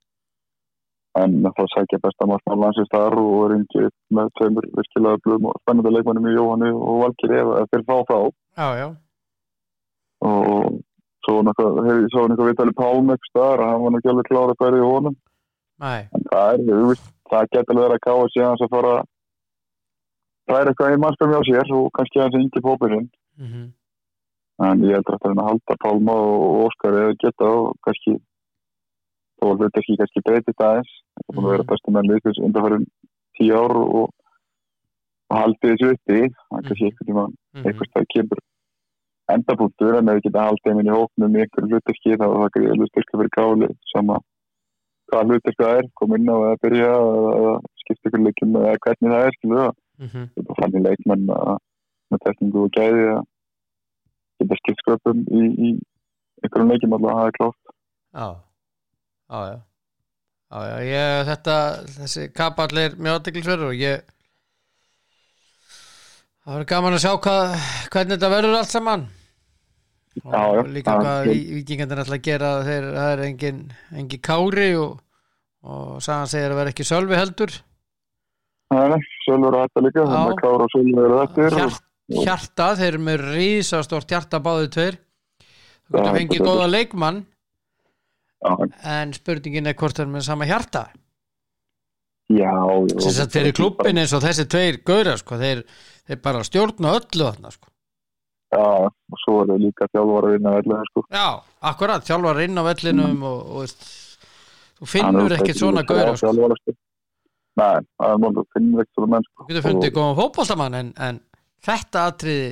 [1.17, 5.61] en það sækja besta markmann landsins þar og er yngjöp með tveimur virkilega blöðum og
[5.63, 8.19] spennandi leikmennum í Jóhanni og ef þeir fá þá
[8.59, 8.89] Já, já,
[10.21, 10.79] og
[11.27, 14.13] svo náttúrulega hefur ég svo náttúrulega viðtalið Pálm ekki staðar að hann var nú ekki
[14.13, 15.17] alveg klára hverju í honum
[15.89, 19.09] en það er, það getur verið að káa síðan að fara að
[20.49, 23.67] ræða eitthvað í mannskap hjá sér og kannski aðeins yngjöp hópurinn mhm,
[24.69, 28.17] en ég heldur að það er að halda Pálma og Óskar eða geta og kannski
[29.47, 30.95] að hluti ekki kannski breytist aðeins.
[31.19, 32.87] Það er búin að vera bestu menn liðsins undanfærin
[33.39, 34.13] tíu ár og,
[35.29, 36.21] og haldið þessu uppi.
[36.39, 38.43] Það er kannski einhvern tíma mhm einhvers það kemur
[39.33, 42.35] endapunktur en ef við geta haldið þeim inn í hóknum í einhverju hlutirki þá er
[42.35, 44.19] það greiðlega styrka fyrir gáli sama
[45.11, 49.15] hvaða hlutirka það er koma inn á eða byrja eða, skipta ykkur leikum eða hvernig
[49.15, 51.55] það er það er þannig leikmenn að
[52.09, 53.23] með tekningu og gæði að
[54.41, 55.71] geta skipt sköpum í, í
[56.43, 57.53] einhverjum leikim alltaf
[58.25, 58.45] að
[59.29, 59.59] Já, já, já
[60.49, 61.55] Já, já, ég, þetta,
[61.99, 64.07] þessi kapall er mjög aðdeklisverður og ég
[66.41, 67.51] það verður gaman að sjá hvað,
[67.93, 69.03] hvernig þetta verður allt saman.
[70.25, 73.59] Og Já, já, líka það- hvað víkingarnir ætla að gera þeir, það er engin,
[74.01, 74.97] engin kári og,
[75.69, 77.53] og sagan segir að vera ekki sölvi heldur.
[78.73, 78.99] Nei, nei,
[79.29, 81.85] Sölur er þetta líka, þannig að Kára og Sölur eru þetta og- Hjart,
[82.25, 84.97] hjarta, þeir eru með rísastort hjarta báðu tveir.
[85.93, 87.21] Já, getur fengið er- góða leikmann.
[87.21, 87.38] Já,
[88.47, 90.89] en spurningin er hvort þeir eru með sama hjarta
[92.29, 92.53] já,
[93.01, 95.65] sem sagt fyrir klubbin eins og þessi tveir gauðra sko, þeir,
[96.09, 97.71] þeir bara stjórna öllu þarna sko.
[98.49, 101.05] Já, og svo er það líka þjálfar að vinna vellega, sko.
[101.13, 101.27] já,
[101.71, 103.89] akkurat, þjálfar inn á vellinum og, og veist,
[104.79, 106.33] þú finnur ekkert svona gauðra sko.
[106.63, 106.77] Sko.
[107.59, 109.43] Nei, það er málið, finnir ekki svona mennsku.
[109.43, 111.21] þú getur fundið góðan fótboltamann en, en
[111.69, 112.49] þetta atriði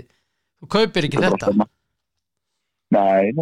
[0.56, 1.54] þú kaupir ekki þetta
[2.94, 3.32] Nei,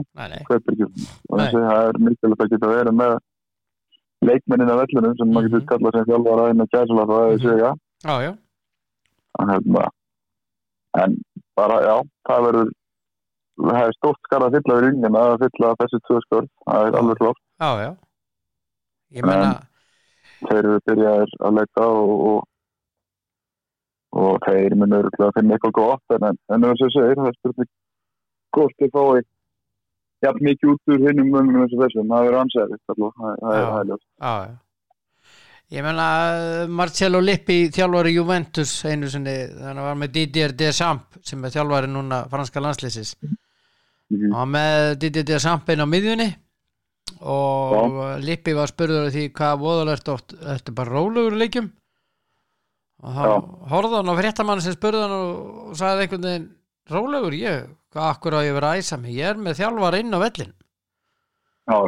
[0.49, 0.87] hvað er ekki.
[1.29, 3.19] Það er mikilvægt að geta verið með
[4.25, 5.53] leikmennin af vellunum sem maður Mhm.
[5.53, 8.39] getur kallað sem þjálfar að einu gæsula það er Mhm.
[9.41, 9.89] En, hérna,
[11.03, 11.17] en
[11.57, 11.97] bara, já,
[12.29, 12.69] það verður
[13.59, 16.99] það er stórt skar að fylla við ringin að fylla þessi tvö skör, það er
[17.01, 17.41] alveg klart.
[17.61, 17.97] já, já
[19.19, 19.61] ég menna,
[20.45, 22.45] Þeir eru byrjaðir að leika og, og,
[24.13, 27.29] og þeir munu örugglega að finna eitthvað gott en, en eins og ég segir, það
[27.31, 27.71] er spurning
[28.55, 29.23] hvort þeir fái
[30.25, 33.55] jafn mikið út úr hinnum mönnum eins og þessum, það er ansæðið, það er- það
[33.55, 33.99] er Já.
[34.21, 34.55] já, já.
[35.75, 36.07] Ég menna
[36.69, 41.89] Marcello Lippi þjálfari Juventus einu sinni, þannig að var með Didier Deschamps sem er þjálfari
[41.91, 44.33] núna franska landslýsis Mhm.
[44.33, 46.29] hann var með Didier Deschamps inn á miðjunni
[47.23, 51.71] og Lippi var spurður af því hvað voðalegt oft þetta er bara rólegur í leikjum?
[53.05, 53.35] Og þá Já.
[53.73, 56.47] horfði hann á fréttamann sem spurði hann og, og sagði einhvern veginn
[56.93, 59.15] rólegur ég, akkur á ég að vera að æsa mig?
[59.17, 60.53] Ég er með þjálfara inn á vellin
[61.65, 61.79] Já,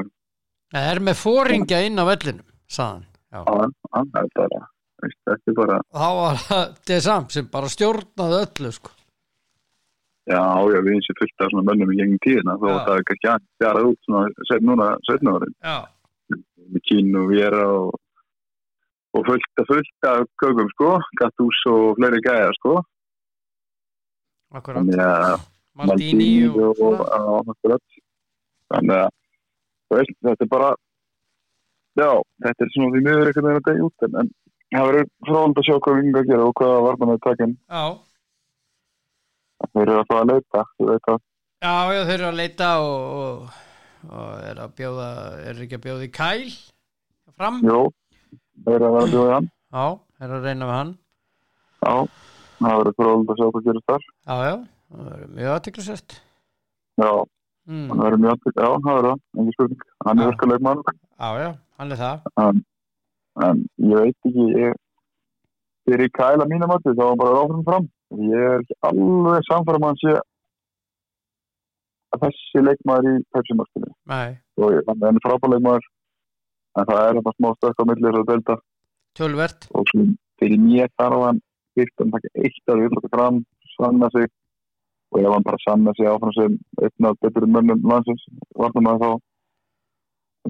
[0.72, 3.05] ég er með fóringja inn á vellinum sagði hann.
[3.36, 3.40] Já.
[3.44, 4.66] það er
[5.03, 8.92] veist, þetta er bara, þá var það Deschamps sem bara stjórnaði öllu sko.
[10.26, 10.40] já,
[10.72, 13.07] já, við eins og fullt af svona mönnum í gengum tíðina, þó að það er
[13.11, 15.76] kannski að fjara út svona, set núna, setna árin, já,
[16.88, 17.92] Kín og Vera og,
[19.14, 22.80] og fullt af fullt af kökum, sko, Gatús og fleiri gæjar, sko,
[24.61, 25.46] akkurat.
[25.76, 27.78] Maldini og, svona.
[28.72, 29.09] þannig að
[29.86, 30.70] þú veist, þetta er bara
[32.00, 32.11] já,
[32.46, 34.30] þetta er svona því miður einhvern veginn að degja út en,
[34.72, 37.84] það verður fróðald að sjá hvað vinga að gera og hvað varna með takin já,
[39.66, 41.20] þeir eru alltaf að leita ég veit að,
[41.66, 43.61] já, já, þeir eru að leita og, og,
[44.09, 45.11] og er að bjóða
[45.44, 46.42] er ekki að bjóða í kæl
[47.36, 47.84] fram, jú
[48.64, 49.50] þeir eru að vera að bjóða í hann.
[49.76, 49.86] Já,
[50.22, 50.92] er að reyna við hann.
[51.86, 51.94] Já,
[52.61, 54.07] það verður fróðald að sjá hvað gerist þar.
[54.07, 54.54] Já, já,
[54.92, 56.16] það er mjög aðtiklisvært
[56.96, 57.11] já,
[57.68, 57.88] mm.
[57.90, 59.84] hann verður mjög já, það verður það, engin spurning.
[60.07, 61.50] Hann er virkuleik mann já, já,
[61.80, 62.30] hann er það.
[62.44, 62.62] En,
[63.46, 64.80] en ég veit ekki ég
[65.86, 67.90] fyrir kæla mínum þá var bara ráðum fram.
[68.30, 70.16] Ég er ekki alveg samfærum að hann sé
[72.14, 75.86] að þessi leikmaður í Pepsi-markinu nei, og ég- hann er frábær leikmaður
[76.76, 78.57] en það er þetta smá stökk á milli þess að delta
[79.16, 79.92] tölvert og
[80.40, 81.40] fyrir mér þarf hann
[81.76, 83.38] fyrst að taka eitt að við fram,
[83.76, 84.26] sanna sig
[85.12, 88.24] og ef hann bara sanna sig áfram sem einn af betur mönnum landsins
[88.58, 89.10] vartum að þá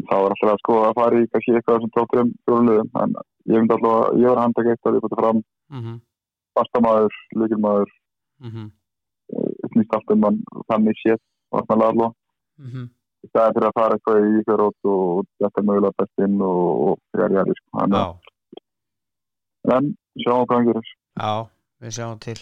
[0.08, 3.14] þá er alltaf að skoða að fara í kannski eitthvað sem tóttur um fjórulegum en
[3.52, 5.96] ég myndi alltaf að ég var að handtaka eitt að við fram mm -hmm.
[6.58, 7.90] bastamæður, líkilmaður
[8.44, 8.66] Mm -hmm.
[9.72, 12.12] snýst allt um hann þannig sétt vartanlega alveg
[12.58, 12.86] Mm -hmm.
[13.24, 16.98] í staðið fyrir að fara eitthvað í fjórót og þetta er mögulega bestinn og, og
[17.12, 17.68] fyrir að sko.
[17.78, 21.32] Þannig já, að- en sjáum hvað hann gerir já,
[21.82, 22.36] við sjáum til.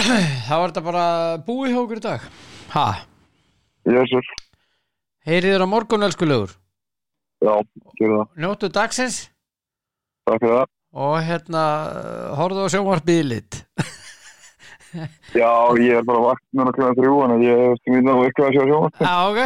[0.48, 1.06] Þá er þetta bara
[1.46, 2.28] búið hjá okkur í dag.
[2.74, 2.86] Ha,
[3.88, 4.28] Jésús,
[5.28, 6.54] heyrið þér á morgun elskulegur
[7.44, 7.54] já,
[7.98, 8.30] gerir það.
[8.40, 9.18] Njóttu dagsins.
[10.28, 10.72] Takk fyrir það.
[11.04, 11.62] Og hérna
[12.38, 13.60] horfðu á sjónvarpið lit.
[15.34, 15.50] Já,
[15.82, 18.62] ég er bara vakt núna kljóðan þrjú en ég veist ekki nú ekki að sjá
[18.68, 19.40] sjóma já, ok,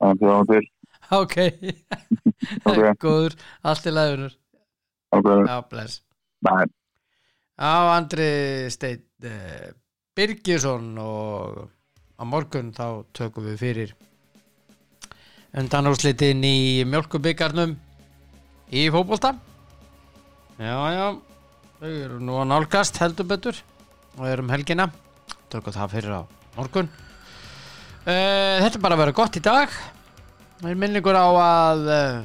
[0.00, 0.62] en það var til.
[1.20, 1.36] Ok.
[2.70, 2.80] Ok.
[3.02, 3.34] góður,
[3.68, 4.32] allt í læðunur
[5.48, 6.00] já, bless.
[7.60, 9.72] Já, Andri Steinn uh,
[10.16, 11.66] Birgisson og
[12.16, 13.92] á morgun þá tökum við fyrir
[15.56, 17.74] undanúrslitin í mjölkubyggarnum
[18.70, 19.34] í fótbolta.
[20.60, 21.06] Já, já
[21.80, 23.58] þau eru nú að nálgast heldur betur
[24.18, 24.90] og erum helgina.
[25.50, 26.22] Tökum það fyrir á
[26.56, 26.90] morgun.
[28.06, 29.74] Uh, Þetta er bara að vera gott í dag.
[30.60, 32.22] Það er minningur á að uh,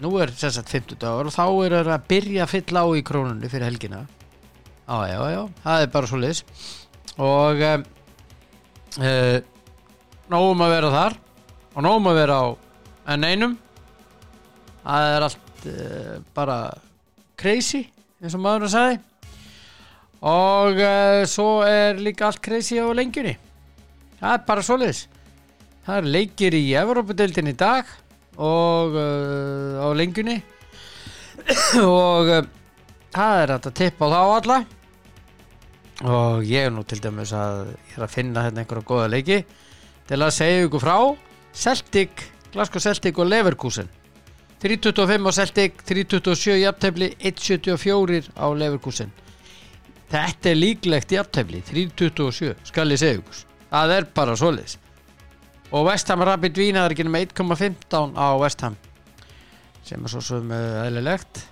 [0.00, 3.02] nú er sagt 50 dagur og þá er það að byrja að fylla á í
[3.06, 4.04] krónunni fyrir helgina.
[4.90, 6.40] Já, já, já, það er bara svo liðs
[7.20, 7.84] og um,
[8.98, 9.36] uh,
[10.32, 11.18] nógum að vera þar
[11.74, 12.46] og nógum að vera á
[13.14, 13.54] en einum.
[14.80, 16.58] Það er allt uh, bara
[17.40, 17.84] crazy
[18.20, 19.00] eins og maður að sagði.
[20.30, 23.38] Og uh, svo er líka allt crazy á lengjunni.
[24.20, 25.06] Það er bara svo liðs
[25.90, 27.88] það er leikir í Evrópadeildin í dag
[28.36, 30.40] og uh, á lengjunni.
[31.80, 32.44] Og uh,
[33.14, 34.58] það er hægt að tippa á þá alla.
[36.00, 39.40] Og ég er nú til dæmis að ég er að finna hérna einhverja góða leiki
[40.08, 40.96] til að segja ykkur frá.
[41.52, 43.88] Celtic, Glasgow Celtic og Leverkusen.
[44.60, 49.12] 3.25 á Celtic 3.27 jafntefli 1.74 á Leverkusen.
[50.10, 53.42] Þetta er líklegt jafntefli 3.27 skal ég segja ykkur.
[53.70, 54.78] Það er bara svoleiðis
[55.70, 58.76] og West Ham Rapid Vín er ekki nema 1.15 á West Ham
[59.86, 61.44] sem er svo sem uh, eðlilegt.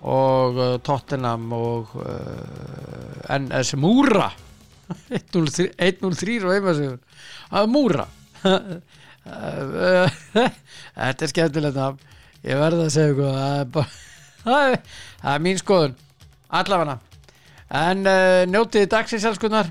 [0.00, 4.30] Og uh, Tottenham og uh, NS Múra
[4.90, 6.96] 1-0-3 1-0-3 og heimasigur
[7.54, 8.06] að Múra
[10.96, 12.00] þetta er skemmtilegt nafn.
[12.46, 13.88] ég verði að segja ykkur það er bara
[14.46, 15.98] það er, mín skoðun.
[16.48, 16.96] Allafana
[17.70, 19.68] en uh, njótið dagsins elskunnar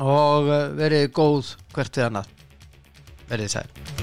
[0.00, 2.41] og uh, verið góð hvert við annað
[3.32, 4.01] verið sæl